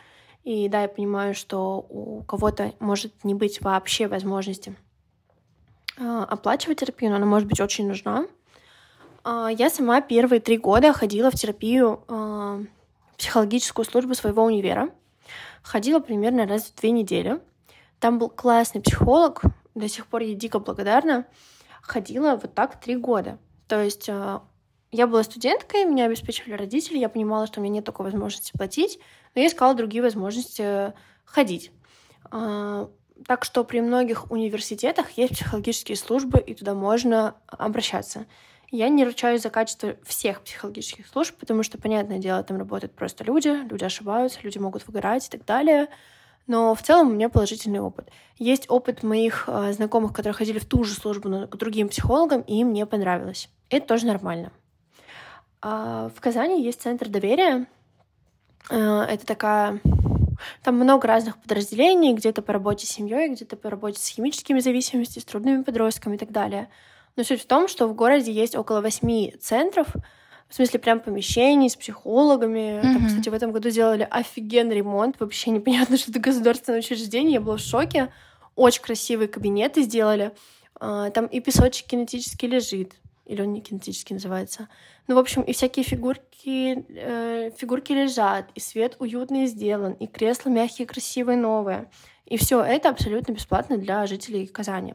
И 0.45 0.69
да, 0.69 0.83
я 0.83 0.89
понимаю, 0.89 1.35
что 1.35 1.85
у 1.89 2.23
кого-то 2.23 2.73
может 2.79 3.25
не 3.25 3.35
быть 3.35 3.61
вообще 3.61 4.07
возможности 4.07 4.77
оплачивать 6.01 6.81
терапию, 6.81 7.11
но 7.11 7.17
она 7.17 7.27
может 7.27 7.49
быть 7.49 7.61
очень 7.61 7.87
нужна. 7.87 8.27
А, 9.23 9.49
я 9.49 9.71
сама 9.71 10.01
первые 10.01 10.41
три 10.41 10.57
года 10.57 10.93
ходила 10.93 11.31
в 11.31 11.35
терапию 11.35 12.03
а, 12.09 12.61
психологическую 13.19 13.85
службу 13.85 14.15
своего 14.15 14.45
универа. 14.45 14.91
Ходила 15.63 16.01
примерно 16.01 16.47
раз 16.47 16.65
в 16.65 16.75
две 16.81 16.91
недели. 16.91 17.41
Там 17.99 18.19
был 18.19 18.31
классный 18.31 18.81
психолог, 18.81 19.43
до 19.75 19.89
сих 19.89 20.07
пор 20.07 20.23
я 20.23 20.35
дико 20.35 20.59
благодарна. 20.59 21.27
Ходила 21.83 22.37
вот 22.37 22.55
так 22.55 22.81
три 22.81 22.97
года. 22.97 23.39
То 23.69 23.83
есть 23.83 24.09
я 24.09 25.07
была 25.07 25.23
студенткой, 25.23 25.85
меня 25.85 26.07
обеспечивали 26.07 26.55
родители, 26.55 26.99
я 26.99 27.09
понимала, 27.09 27.47
что 27.47 27.61
у 27.61 27.63
меня 27.63 27.75
нет 27.75 27.85
такой 27.85 28.07
возможности 28.07 28.53
платить, 28.53 28.99
но 29.35 29.43
я 29.43 29.49
искала 29.49 29.75
другие 29.75 30.03
возможности 30.03 30.95
ходить. 31.25 31.71
Так 33.27 33.45
что 33.45 33.65
при 33.65 33.81
многих 33.81 34.31
университетах 34.31 35.11
есть 35.13 35.35
психологические 35.35 35.97
службы, 35.97 36.39
и 36.39 36.55
туда 36.55 36.75
можно 36.75 37.35
обращаться. 37.47 38.27
Я 38.71 38.89
не 38.89 39.05
ручаюсь 39.05 39.43
за 39.43 39.51
качество 39.51 39.97
всех 40.05 40.43
психологических 40.43 41.07
служб, 41.07 41.37
потому 41.39 41.63
что, 41.63 41.77
понятное 41.77 42.19
дело, 42.19 42.43
там 42.43 42.57
работают 42.57 42.95
просто 42.95 43.25
люди, 43.25 43.49
люди 43.49 43.85
ошибаются, 43.85 44.39
люди 44.43 44.59
могут 44.59 44.87
выгорать 44.87 45.27
и 45.27 45.31
так 45.31 45.45
далее. 45.45 45.89
Но 46.47 46.75
в 46.75 46.83
целом 46.83 47.09
у 47.09 47.13
меня 47.13 47.29
положительный 47.29 47.81
опыт. 47.81 48.11
Есть 48.39 48.67
опыт 48.69 49.03
моих 49.03 49.45
э, 49.47 49.73
знакомых, 49.73 50.13
которые 50.13 50.35
ходили 50.35 50.59
в 50.59 50.65
ту 50.65 50.85
же 50.85 50.95
службу, 50.95 51.29
но 51.29 51.47
к 51.47 51.57
другим 51.57 51.89
психологам, 51.89 52.41
и 52.43 52.61
им 52.61 52.73
не 52.73 52.87
понравилось. 52.87 53.49
Это 53.69 53.87
тоже 53.87 54.07
нормально. 54.07 54.53
А 55.63 56.11
в 56.17 56.21
Казани 56.21 56.63
есть 56.63 56.81
центр 56.81 57.09
доверия. 57.09 57.67
Э, 58.69 59.03
это 59.03 59.27
такая 59.27 59.81
там 60.63 60.77
много 60.77 61.07
разных 61.07 61.41
подразделений, 61.41 62.15
где-то 62.15 62.43
по 62.43 62.53
работе 62.53 62.87
с 62.87 62.91
семьей, 62.91 63.29
где-то 63.29 63.57
по 63.57 63.71
работе 63.71 63.99
с 63.99 64.07
химическими 64.09 64.61
зависимостями, 64.61 65.23
с 65.23 65.25
трудными 65.25 65.63
подростками 65.63 66.17
и 66.17 66.19
так 66.19 66.31
далее. 66.31 66.69
Но 67.17 67.25
суть 67.25 67.43
в 67.43 67.47
том, 67.47 67.69
что 67.69 67.87
в 67.87 67.95
городе 67.95 68.33
есть 68.33 68.57
около 68.57 68.81
восьми 68.81 69.35
центров, 69.41 69.89
в 70.49 70.55
смысле 70.55 70.81
прям 70.81 71.01
помещений 71.01 71.71
с 71.71 71.77
психологами. 71.77 72.81
Mm-hmm. 72.81 72.83
Там, 72.83 73.07
кстати, 73.07 73.29
в 73.29 73.35
этом 73.35 73.53
году 73.53 73.71
сделали 73.71 74.07
офигенный 74.11 74.77
ремонт. 74.77 75.17
Вообще 75.21 75.51
непонятно, 75.51 75.97
что 75.99 76.11
это 76.11 76.19
государственное 76.19 76.81
учреждение. 76.81 77.35
Я 77.35 77.41
была 77.41 77.57
в 77.57 77.61
шоке. 77.61 78.13
Очень 78.57 78.83
красивые 78.83 79.29
кабинеты 79.29 79.83
сделали. 79.83 80.33
А, 80.81 81.11
там 81.11 81.27
и 81.27 81.41
песочек 81.41 81.87
кинетически 81.87 82.47
лежит. 82.47 82.95
Или 83.31 83.43
он 83.43 83.53
не 83.53 83.61
кинетически 83.61 84.13
называется. 84.13 84.69
Ну, 85.07 85.15
в 85.15 85.19
общем, 85.19 85.43
и 85.43 85.53
всякие 85.53 85.85
фигурки, 85.85 86.85
э, 86.89 87.53
фигурки 87.57 87.93
лежат, 87.93 88.51
и 88.57 88.61
свет 88.61 88.97
уютный 88.99 89.47
сделан, 89.47 89.93
и 89.93 90.09
кресла 90.09 90.51
мягкие, 90.51 90.89
красивые, 90.89 91.39
новые. 91.39 91.89
И 92.27 92.37
все 92.37 92.61
это 92.61 92.89
абсолютно 92.89 93.33
бесплатно 93.33 93.79
для 93.79 94.05
жителей 94.09 94.49
Казани. 94.49 94.95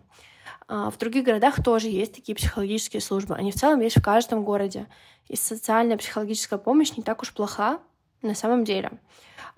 А 0.68 0.90
в 0.90 0.98
других 0.98 1.24
городах 1.24 1.64
тоже 1.64 1.88
есть 1.88 2.14
такие 2.14 2.36
психологические 2.36 3.02
службы. 3.02 3.36
Они 3.36 3.52
в 3.52 3.56
целом 3.56 3.80
есть 3.80 3.98
в 3.98 4.02
каждом 4.02 4.44
городе. 4.44 4.88
И 5.30 5.38
социальная 5.38 5.96
психологическая 5.96 6.60
помощь 6.60 6.92
не 6.98 7.04
так 7.04 7.22
уж 7.22 7.34
плоха 7.34 7.80
на 8.22 8.36
самом 8.36 8.66
деле. 8.66 8.92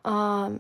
А, 0.04 0.52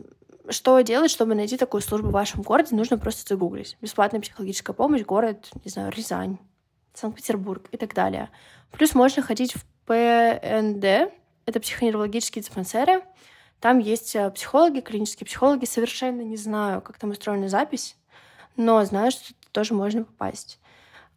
что 0.50 0.80
делать, 0.82 1.12
чтобы 1.12 1.36
найти 1.36 1.56
такую 1.56 1.82
службу 1.82 2.08
в 2.08 2.14
вашем 2.14 2.42
городе? 2.42 2.76
Нужно 2.76 2.98
просто 2.98 3.28
загуглить. 3.28 3.78
Бесплатная 3.80 4.22
психологическая 4.22 4.74
помощь, 4.74 5.04
город, 5.04 5.52
не 5.64 5.70
знаю, 5.70 5.92
Рязань, 5.92 6.40
Санкт-Петербург 6.98 7.68
и 7.72 7.78
так 7.78 7.94
далее. 7.94 8.30
Плюс 8.72 8.96
можно 8.96 9.22
ходить 9.22 9.54
в 9.54 9.64
ПНД, 9.86 11.14
это 11.46 11.60
психоневрологические 11.62 12.44
диспансеры. 12.44 13.02
Там 13.60 13.80
есть 13.80 14.16
э, 14.16 14.30
психологи, 14.32 14.82
клинические 14.82 15.26
психологи. 15.26 15.66
Совершенно 15.66 16.22
не 16.22 16.38
знаю, 16.38 16.82
как 16.82 17.00
там 17.00 17.12
устроена 17.12 17.50
запись, 17.50 17.96
но 18.56 18.84
знаю, 18.86 19.12
что 19.12 19.34
тоже 19.52 19.74
можно 19.74 20.04
попасть. 20.04 20.60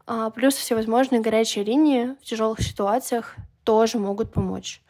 А, 0.07 0.31
плюс 0.31 0.55
всевозможные 0.55 1.21
горячие 1.21 1.64
линии 1.64 2.16
в 2.21 2.25
тяжелых 2.25 2.61
ситуациях 2.61 3.37
тоже 3.64 3.99
могут 3.99 4.33
помочь. 4.33 4.83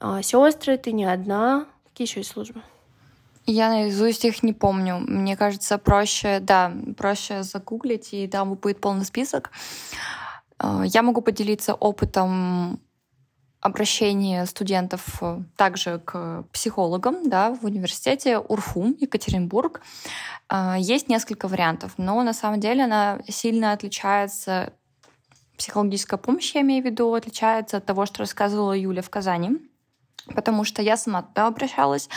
А, 0.00 0.22
сестры, 0.22 0.78
ты 0.78 0.92
не 0.92 1.04
одна. 1.04 1.66
Какие 1.84 2.06
еще 2.06 2.20
есть 2.20 2.30
службы? 2.30 2.62
Я 3.50 3.70
наизусть 3.70 4.26
их 4.26 4.42
не 4.42 4.52
помню. 4.52 4.98
Мне 4.98 5.34
кажется, 5.34 5.78
проще, 5.78 6.38
да, 6.38 6.70
проще 6.98 7.42
загуглить, 7.42 8.12
и 8.12 8.28
там 8.28 8.54
будет 8.56 8.78
полный 8.78 9.06
список. 9.06 9.52
А, 10.58 10.82
я 10.84 11.02
могу 11.02 11.22
поделиться 11.22 11.72
опытом 11.72 12.78
обращение 13.60 14.44
студентов 14.44 15.22
э, 15.22 15.40
также 15.56 15.98
к 15.98 16.44
психологам 16.52 17.28
да, 17.30 17.54
в 17.54 17.64
университете 17.64 18.38
УРФУ, 18.38 18.96
Екатеринбург. 19.00 19.80
А, 20.50 20.76
есть 20.78 21.08
несколько 21.08 21.48
вариантов, 21.48 21.94
но 21.96 22.22
на 22.22 22.34
самом 22.34 22.60
деле 22.60 22.84
она 22.84 23.18
сильно 23.28 23.72
отличается, 23.72 24.74
психологическая 25.56 26.18
помощь, 26.18 26.54
я 26.54 26.60
имею 26.60 26.82
в 26.82 26.86
виду, 26.86 27.14
отличается 27.14 27.78
от 27.78 27.86
того, 27.86 28.04
что 28.04 28.18
рассказывала 28.18 28.76
Юля 28.76 29.00
в 29.00 29.08
Казани 29.08 29.58
потому 30.34 30.64
что 30.64 30.82
я 30.82 30.96
сама 30.96 31.22
туда 31.22 31.46
обращалась. 31.46 32.08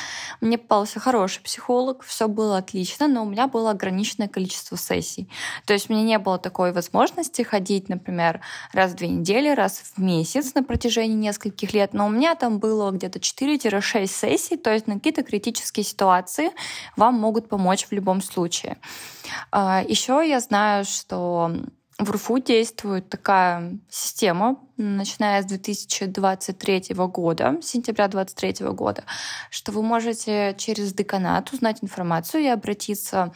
Мне 0.41 0.57
попался 0.57 0.99
хороший 0.99 1.41
психолог, 1.41 2.03
все 2.03 2.27
было 2.27 2.57
отлично, 2.57 3.07
но 3.07 3.23
у 3.23 3.25
меня 3.25 3.47
было 3.47 3.71
ограниченное 3.71 4.27
количество 4.27 4.77
сессий. 4.77 5.29
То 5.65 5.73
есть 5.73 5.89
меня 5.89 6.03
не 6.03 6.19
было 6.19 6.37
такой 6.37 6.71
возможности 6.71 7.41
ходить, 7.41 7.89
например, 7.89 8.41
раз 8.73 8.91
в 8.91 8.95
две 8.95 9.07
недели, 9.07 9.49
раз 9.49 9.81
в 9.95 10.01
месяц 10.01 10.53
на 10.53 10.63
протяжении 10.63 11.15
нескольких 11.15 11.73
лет, 11.73 11.93
но 11.93 12.07
у 12.07 12.09
меня 12.09 12.35
там 12.35 12.59
было 12.59 12.91
где-то 12.91 13.19
4-6 13.19 14.07
сессий, 14.07 14.57
то 14.57 14.71
есть 14.71 14.87
на 14.87 14.95
какие-то 14.95 15.23
критические 15.23 15.83
ситуации 15.83 16.51
вам 16.95 17.15
могут 17.15 17.49
помочь 17.49 17.87
в 17.87 17.91
любом 17.91 18.21
случае. 18.21 18.77
А, 19.51 19.83
Еще 19.87 20.23
я 20.27 20.39
знаю, 20.39 20.85
что 20.85 21.51
в 22.01 22.11
РФУ 22.11 22.39
действует 22.39 23.09
такая 23.09 23.77
система, 23.89 24.57
начиная 24.77 25.41
с 25.43 25.45
2023 25.45 26.95
года, 26.95 27.57
сентября 27.61 28.07
2023 28.07 28.67
года, 28.69 29.03
что 29.51 29.71
вы 29.71 29.83
можете 29.83 30.55
через 30.57 30.93
деканат 30.93 31.53
узнать 31.53 31.83
информацию 31.83 32.43
и 32.43 32.47
обратиться 32.47 33.33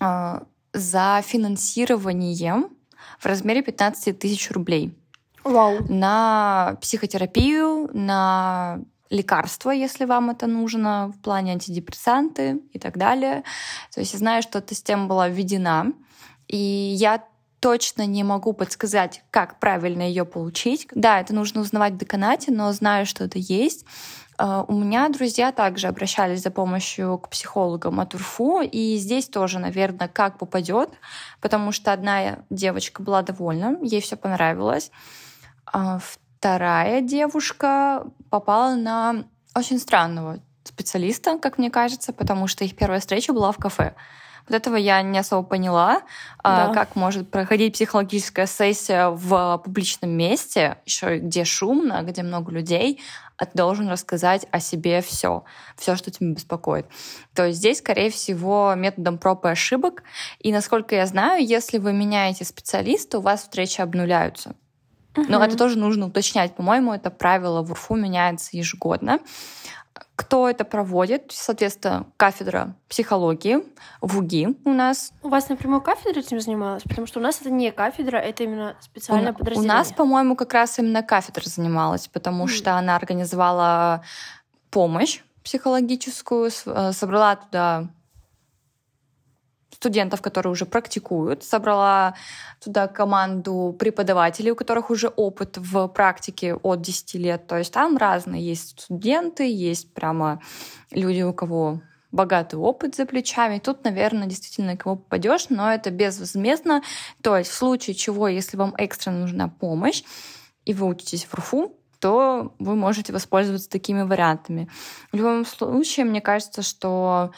э, 0.00 0.40
за 0.72 1.22
финансированием 1.24 2.68
в 3.18 3.26
размере 3.26 3.62
15 3.62 4.18
тысяч 4.18 4.50
рублей. 4.52 4.96
Вау. 5.42 5.84
На 5.88 6.78
психотерапию, 6.80 7.90
на 7.92 8.80
лекарства, 9.10 9.70
если 9.70 10.04
вам 10.04 10.30
это 10.30 10.46
нужно, 10.46 11.12
в 11.16 11.20
плане 11.20 11.52
антидепрессанты 11.52 12.60
и 12.72 12.78
так 12.78 12.96
далее. 12.96 13.42
То 13.92 14.00
есть 14.00 14.12
я 14.12 14.18
знаю, 14.18 14.42
что 14.42 14.60
эта 14.60 14.74
система 14.74 15.06
была 15.06 15.28
введена, 15.28 15.92
и 16.48 16.56
я 16.56 17.24
точно 17.64 18.04
не 18.04 18.24
могу 18.24 18.52
подсказать, 18.52 19.22
как 19.30 19.58
правильно 19.58 20.02
ее 20.02 20.26
получить. 20.26 20.86
Да, 20.94 21.18
это 21.18 21.34
нужно 21.34 21.62
узнавать 21.62 21.94
в 21.94 21.96
деканате, 21.96 22.52
но 22.52 22.70
знаю, 22.72 23.06
что 23.06 23.24
это 23.24 23.38
есть. 23.38 23.86
А, 24.36 24.66
у 24.68 24.74
меня 24.78 25.08
друзья 25.08 25.50
также 25.50 25.86
обращались 25.86 26.42
за 26.42 26.50
помощью 26.50 27.16
к 27.16 27.30
психологам 27.30 28.00
от 28.00 28.14
УРФУ, 28.14 28.60
и 28.60 28.96
здесь 28.96 29.28
тоже, 29.30 29.60
наверное, 29.60 30.08
как 30.08 30.36
попадет, 30.36 30.90
потому 31.40 31.72
что 31.72 31.94
одна 31.94 32.40
девочка 32.50 33.02
была 33.02 33.22
довольна, 33.22 33.78
ей 33.80 34.02
все 34.02 34.16
понравилось, 34.16 34.90
а 35.64 36.00
вторая 36.00 37.00
девушка 37.00 38.04
попала 38.28 38.74
на 38.74 39.24
очень 39.56 39.78
странного 39.78 40.40
специалиста, 40.64 41.38
как 41.38 41.56
мне 41.56 41.70
кажется, 41.70 42.12
потому 42.12 42.46
что 42.46 42.62
их 42.62 42.76
первая 42.76 43.00
встреча 43.00 43.32
была 43.32 43.52
в 43.52 43.56
кафе. 43.56 43.94
Вот 44.46 44.54
этого 44.54 44.76
я 44.76 45.00
не 45.02 45.18
особо 45.18 45.46
поняла, 45.46 46.02
а, 46.42 46.68
да. 46.68 46.74
как 46.74 46.96
может 46.96 47.30
проходить 47.30 47.74
психологическая 47.74 48.46
сессия 48.46 49.08
в 49.08 49.62
публичном 49.64 50.10
месте, 50.10 50.78
еще 50.84 51.18
где 51.18 51.44
шумно, 51.44 52.02
где 52.02 52.22
много 52.22 52.52
людей, 52.52 53.00
а 53.36 53.46
ты 53.46 53.56
должен 53.56 53.88
рассказать 53.88 54.46
о 54.50 54.60
себе 54.60 55.00
все, 55.00 55.44
все, 55.76 55.96
что 55.96 56.10
тебя 56.10 56.32
беспокоит. 56.32 56.86
То 57.34 57.46
есть 57.46 57.58
здесь, 57.58 57.78
скорее 57.78 58.10
всего, 58.10 58.74
методом 58.76 59.18
проб 59.18 59.44
и 59.46 59.48
ошибок. 59.48 60.02
И 60.38 60.52
насколько 60.52 60.94
я 60.94 61.06
знаю, 61.06 61.44
если 61.44 61.78
вы 61.78 61.92
меняете 61.92 62.44
специалиста, 62.44 63.18
у 63.18 63.22
вас 63.22 63.42
встречи 63.42 63.80
обнуляются. 63.80 64.54
Но 65.16 65.42
это 65.42 65.56
тоже 65.56 65.78
нужно 65.78 66.06
уточнять. 66.06 66.54
По-моему, 66.56 66.92
это 66.92 67.10
правило 67.10 67.62
в 67.62 67.70
УРФУ 67.70 67.94
меняется 67.94 68.56
ежегодно. 68.56 69.20
Кто 70.16 70.48
это 70.48 70.64
проводит? 70.64 71.24
Соответственно, 71.30 72.06
кафедра 72.16 72.76
психологии 72.88 73.58
в 74.00 74.18
УГИ 74.18 74.56
у 74.64 74.70
нас. 74.70 75.12
У 75.22 75.28
вас 75.28 75.48
напрямую 75.48 75.80
кафедра 75.80 76.20
этим 76.20 76.40
занималась? 76.40 76.84
Потому 76.84 77.06
что 77.06 77.18
у 77.18 77.22
нас 77.22 77.40
это 77.40 77.50
не 77.50 77.72
кафедра, 77.72 78.18
это 78.18 78.44
именно 78.44 78.76
специальное 78.80 79.32
у, 79.32 79.34
подразделение. 79.34 79.74
У 79.74 79.76
нас, 79.76 79.92
по-моему, 79.92 80.36
как 80.36 80.52
раз 80.54 80.78
именно 80.78 81.02
кафедра 81.02 81.48
занималась, 81.48 82.06
потому 82.06 82.44
mm. 82.44 82.48
что 82.48 82.76
она 82.76 82.94
организовала 82.94 84.04
помощь 84.70 85.20
психологическую, 85.42 86.50
э, 86.66 86.92
собрала 86.92 87.36
туда 87.36 87.88
студентов, 89.84 90.22
которые 90.22 90.50
уже 90.50 90.64
практикуют, 90.64 91.44
собрала 91.44 92.14
туда 92.64 92.88
команду 92.88 93.76
преподавателей, 93.78 94.52
у 94.52 94.56
которых 94.56 94.88
уже 94.88 95.08
опыт 95.08 95.58
в 95.58 95.88
практике 95.88 96.54
от 96.54 96.80
10 96.80 97.14
лет. 97.16 97.46
То 97.46 97.58
есть 97.58 97.70
там 97.70 97.98
разные 97.98 98.42
есть 98.42 98.80
студенты, 98.80 99.44
есть 99.44 99.92
прямо 99.92 100.40
люди, 100.90 101.20
у 101.20 101.34
кого 101.34 101.82
богатый 102.12 102.54
опыт 102.54 102.94
за 102.94 103.04
плечами. 103.04 103.58
Тут, 103.58 103.84
наверное, 103.84 104.26
действительно 104.26 104.74
кого 104.74 104.96
попадешь, 104.96 105.50
но 105.50 105.70
это 105.70 105.90
безвозмездно. 105.90 106.82
То 107.22 107.36
есть 107.36 107.50
в 107.50 107.54
случае 107.54 107.94
чего, 107.94 108.26
если 108.26 108.56
вам 108.56 108.74
экстра 108.78 109.10
нужна 109.10 109.48
помощь, 109.48 110.02
и 110.64 110.72
вы 110.72 110.86
учитесь 110.86 111.26
в 111.26 111.34
РФУ, 111.34 111.76
то 112.00 112.54
вы 112.58 112.74
можете 112.74 113.12
воспользоваться 113.12 113.68
такими 113.68 114.00
вариантами. 114.00 114.70
В 115.12 115.16
любом 115.16 115.44
случае, 115.44 116.06
мне 116.06 116.22
кажется, 116.22 116.62
что 116.62 117.32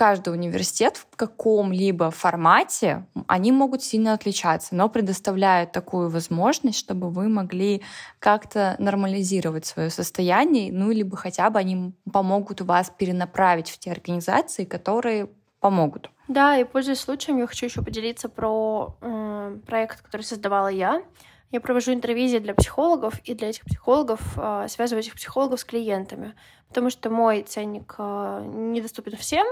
каждый 0.00 0.32
университет 0.32 0.96
в 0.96 1.14
каком-либо 1.14 2.10
формате, 2.10 3.04
они 3.26 3.52
могут 3.52 3.82
сильно 3.82 4.14
отличаться, 4.14 4.74
но 4.74 4.88
предоставляют 4.88 5.72
такую 5.72 6.08
возможность, 6.08 6.78
чтобы 6.78 7.10
вы 7.10 7.28
могли 7.28 7.82
как-то 8.18 8.76
нормализировать 8.78 9.66
свое 9.66 9.90
состояние, 9.90 10.72
ну, 10.72 10.90
либо 10.90 11.18
хотя 11.18 11.50
бы 11.50 11.58
они 11.58 11.92
помогут 12.10 12.62
вас 12.62 12.90
перенаправить 12.96 13.68
в 13.68 13.78
те 13.78 13.92
организации, 13.92 14.64
которые 14.64 15.28
помогут. 15.60 16.08
Да, 16.28 16.56
и 16.56 16.64
пользуясь 16.64 17.00
случаем, 17.00 17.36
я 17.36 17.46
хочу 17.46 17.66
еще 17.66 17.82
поделиться 17.82 18.30
про 18.30 18.96
э, 19.02 19.58
проект, 19.66 20.00
который 20.00 20.22
создавала 20.22 20.68
я. 20.68 21.02
Я 21.50 21.60
провожу 21.60 21.92
интервизии 21.92 22.38
для 22.38 22.54
психологов, 22.54 23.20
и 23.24 23.34
для 23.34 23.50
этих 23.50 23.66
психологов 23.66 24.22
э, 24.38 24.66
связываю 24.70 25.02
этих 25.02 25.16
психологов 25.16 25.60
с 25.60 25.64
клиентами, 25.64 26.32
потому 26.68 26.88
что 26.88 27.10
мой 27.10 27.42
ценник 27.42 27.96
э, 27.98 28.44
недоступен 28.46 29.18
всем, 29.18 29.46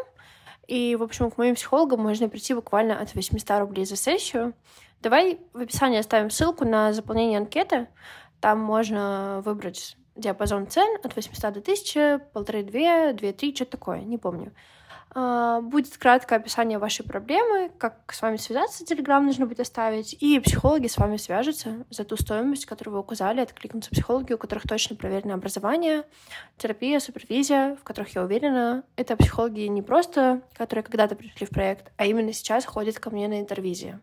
и, 0.68 0.96
в 0.96 1.02
общем, 1.02 1.30
к 1.30 1.38
моим 1.38 1.54
психологам 1.54 2.00
можно 2.00 2.28
прийти 2.28 2.52
буквально 2.52 3.00
от 3.00 3.14
800 3.14 3.58
рублей 3.58 3.86
за 3.86 3.96
сессию. 3.96 4.52
Давай 5.00 5.40
в 5.54 5.60
описании 5.60 5.98
оставим 5.98 6.28
ссылку 6.28 6.66
на 6.66 6.92
заполнение 6.92 7.38
анкеты. 7.38 7.88
Там 8.40 8.60
можно 8.60 9.42
выбрать 9.44 9.96
диапазон 10.14 10.66
цен 10.66 10.98
от 11.02 11.16
800 11.16 11.54
до 11.54 11.60
1000, 11.60 12.20
полторы-две, 12.34 13.14
две-три, 13.14 13.54
что-то 13.54 13.72
такое, 13.72 14.00
не 14.00 14.18
помню. 14.18 14.52
А, 15.10 15.60
будет 15.60 15.96
краткое 15.96 16.36
описание 16.36 16.78
вашей 16.78 17.04
проблемы, 17.04 17.70
как 17.78 18.12
с 18.12 18.20
вами 18.20 18.36
связаться, 18.36 18.84
телеграм 18.84 19.24
нужно 19.24 19.46
будет 19.46 19.60
оставить, 19.60 20.14
и 20.20 20.38
психологи 20.40 20.86
с 20.86 20.98
вами 20.98 21.16
свяжутся 21.16 21.86
за 21.90 22.04
ту 22.04 22.16
стоимость, 22.16 22.66
которую 22.66 22.94
вы 22.94 23.00
указали. 23.00 23.40
Откликнутся 23.40 23.90
психологи, 23.90 24.32
у 24.34 24.38
которых 24.38 24.68
точно 24.68 24.96
проверено 24.96 25.34
образование, 25.34 26.04
терапия, 26.58 27.00
супервизия, 27.00 27.76
в 27.76 27.84
которых 27.84 28.14
я 28.14 28.22
уверена. 28.22 28.84
Это 28.96 29.16
психологи 29.16 29.60
не 29.60 29.82
просто, 29.82 30.42
которые 30.54 30.82
когда-то 30.82 31.16
пришли 31.16 31.46
в 31.46 31.50
проект, 31.50 31.90
а 31.96 32.04
именно 32.04 32.32
сейчас 32.32 32.64
ходят 32.66 32.98
ко 32.98 33.10
мне 33.10 33.28
на 33.28 33.40
интервизии. 33.40 33.98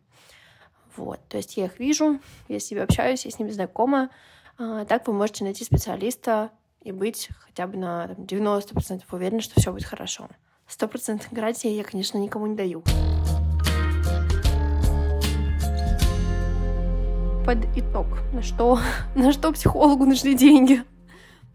Вот, 0.96 1.20
то 1.28 1.38
есть 1.38 1.58
я 1.58 1.66
их 1.66 1.78
вижу, 1.78 2.20
я 2.48 2.60
с 2.60 2.72
ними 2.72 2.82
общаюсь, 2.82 3.26
я 3.26 3.32
с 3.32 3.38
ними 3.38 3.50
знакома. 3.50 4.10
А, 4.58 4.86
так 4.86 5.08
вы 5.08 5.14
можете 5.14 5.44
найти 5.44 5.64
специалиста 5.66 6.52
и 6.82 6.92
быть 6.92 7.30
хотя 7.40 7.68
бы 7.68 7.78
на 7.78 8.08
там, 8.08 8.24
90% 8.24 9.04
уверены, 9.12 9.42
что 9.42 9.60
все 9.60 9.72
будет 9.72 9.86
хорошо. 9.86 10.30
Сто 10.68 10.88
процентов 10.88 11.32
гарантии 11.32 11.70
я, 11.70 11.84
конечно, 11.84 12.18
никому 12.18 12.48
не 12.48 12.56
даю. 12.56 12.82
Под 17.46 17.60
итог, 17.78 18.08
на 18.34 18.42
что, 18.42 18.80
на 19.16 19.32
что 19.32 19.52
психологу 19.54 20.06
нужны 20.06 20.34
деньги? 20.34 20.84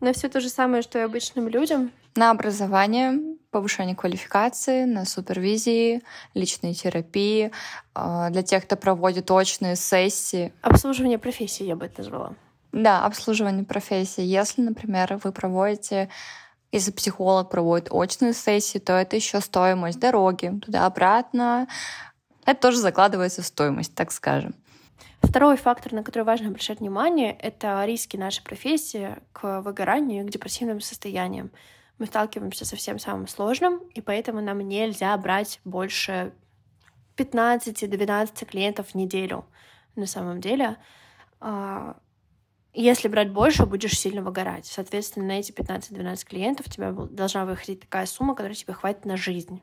На 0.01 0.13
все 0.13 0.29
то 0.29 0.41
же 0.41 0.49
самое, 0.49 0.83
что 0.83 0.99
и 0.99 1.03
обычным 1.03 1.49
людям. 1.49 1.91
На 2.15 2.31
образование, 2.31 3.37
повышение 3.51 3.97
квалификации, 3.97 4.85
на 4.85 5.05
супервизии, 5.05 6.03
личной 6.35 6.75
терапии, 6.75 7.51
а, 7.95 8.31
для 8.31 8.43
тех, 8.43 8.65
кто 8.65 8.77
проводит 8.77 9.31
очные 9.31 9.75
сессии. 9.75 10.53
Обслуживание 10.63 11.19
профессии, 11.19 11.65
я 11.65 11.75
бы 11.75 11.87
это 11.87 11.99
назвала. 11.99 12.35
Да, 12.73 13.05
обслуживание 13.05 13.65
профессии. 13.65 14.23
Если, 14.23 14.63
например, 14.63 15.21
вы 15.23 15.33
проводите 15.33 16.09
если 16.73 16.93
психолог 16.93 17.51
проводит 17.51 17.89
очную 17.91 18.35
сессию, 18.35 18.81
то 18.83 18.93
это 18.93 19.17
еще 19.17 19.41
стоимость 19.41 19.99
дороги 19.99 20.59
туда-обратно. 20.65 21.69
Это 22.45 22.61
тоже 22.61 22.79
закладывается 22.79 23.43
в 23.43 23.47
стоимость, 23.47 23.95
так 23.95 24.13
скажем. 24.13 24.55
Второй 25.23 25.57
фактор, 25.57 25.93
на 25.93 26.03
который 26.03 26.23
важно 26.23 26.49
обращать 26.49 26.81
внимание, 26.81 27.33
это 27.33 27.85
риски 27.85 28.17
нашей 28.17 28.43
профессии 28.43 29.17
к 29.33 29.61
выгоранию 29.61 30.25
и 30.25 30.27
к 30.27 30.31
депрессивным 30.31 30.81
состояниям. 30.81 31.51
Мы 31.99 32.07
сталкиваемся 32.07 32.65
со 32.65 32.77
всем 32.77 32.99
самым 32.99 33.29
сложным, 33.29 33.79
и 33.95 34.01
поэтому 34.01 34.41
нам 34.41 34.61
нельзя 34.61 35.15
брать 35.19 35.61
больше 35.65 36.33
15-12 37.17 38.47
клиентов 38.47 38.89
в 38.89 38.95
неделю. 38.95 39.45
На 39.97 40.07
самом 40.07 40.41
деле, 40.41 40.79
а, 41.41 41.97
если 42.73 43.09
брать 43.09 43.31
больше, 43.31 43.67
будешь 43.67 43.99
сильно 43.99 44.23
выгорать. 44.23 44.67
Соответственно, 44.67 45.27
на 45.27 45.41
эти 45.41 45.53
15-12 45.53 46.25
клиентов 46.27 46.67
у 46.67 46.71
тебя 46.71 46.93
должна 46.93 47.45
выходить 47.45 47.81
такая 47.81 48.07
сумма, 48.07 48.35
которая 48.35 48.55
тебе 48.55 48.75
хватит 48.75 49.05
на 49.05 49.17
жизнь. 49.17 49.61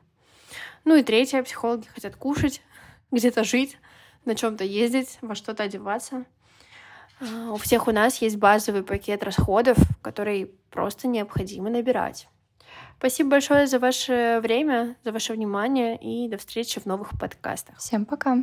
Ну 0.84 0.96
и 0.96 1.02
третье, 1.02 1.42
психологи 1.42 1.86
хотят 1.86 2.16
кушать, 2.16 2.62
где-то 3.10 3.44
жить, 3.44 3.78
на 4.24 4.34
чем-то 4.34 4.64
ездить, 4.64 5.18
во 5.22 5.34
что-то 5.34 5.64
одеваться. 5.64 6.24
А, 7.20 7.52
у 7.52 7.56
всех 7.56 7.88
у 7.88 7.92
нас 7.92 8.20
есть 8.20 8.36
базовый 8.36 8.82
пакет 8.82 9.22
расходов, 9.22 9.76
который 10.02 10.52
просто 10.70 11.08
необходимо 11.08 11.70
набирать. 11.70 12.28
Спасибо 12.98 13.30
большое 13.30 13.66
за 13.66 13.78
ваше 13.78 14.40
время, 14.42 14.96
за 15.04 15.12
ваше 15.12 15.32
внимание 15.32 15.96
и 15.96 16.28
до 16.28 16.36
встречи 16.36 16.80
в 16.80 16.86
новых 16.86 17.18
подкастах. 17.18 17.78
Всем 17.78 18.04
пока. 18.04 18.38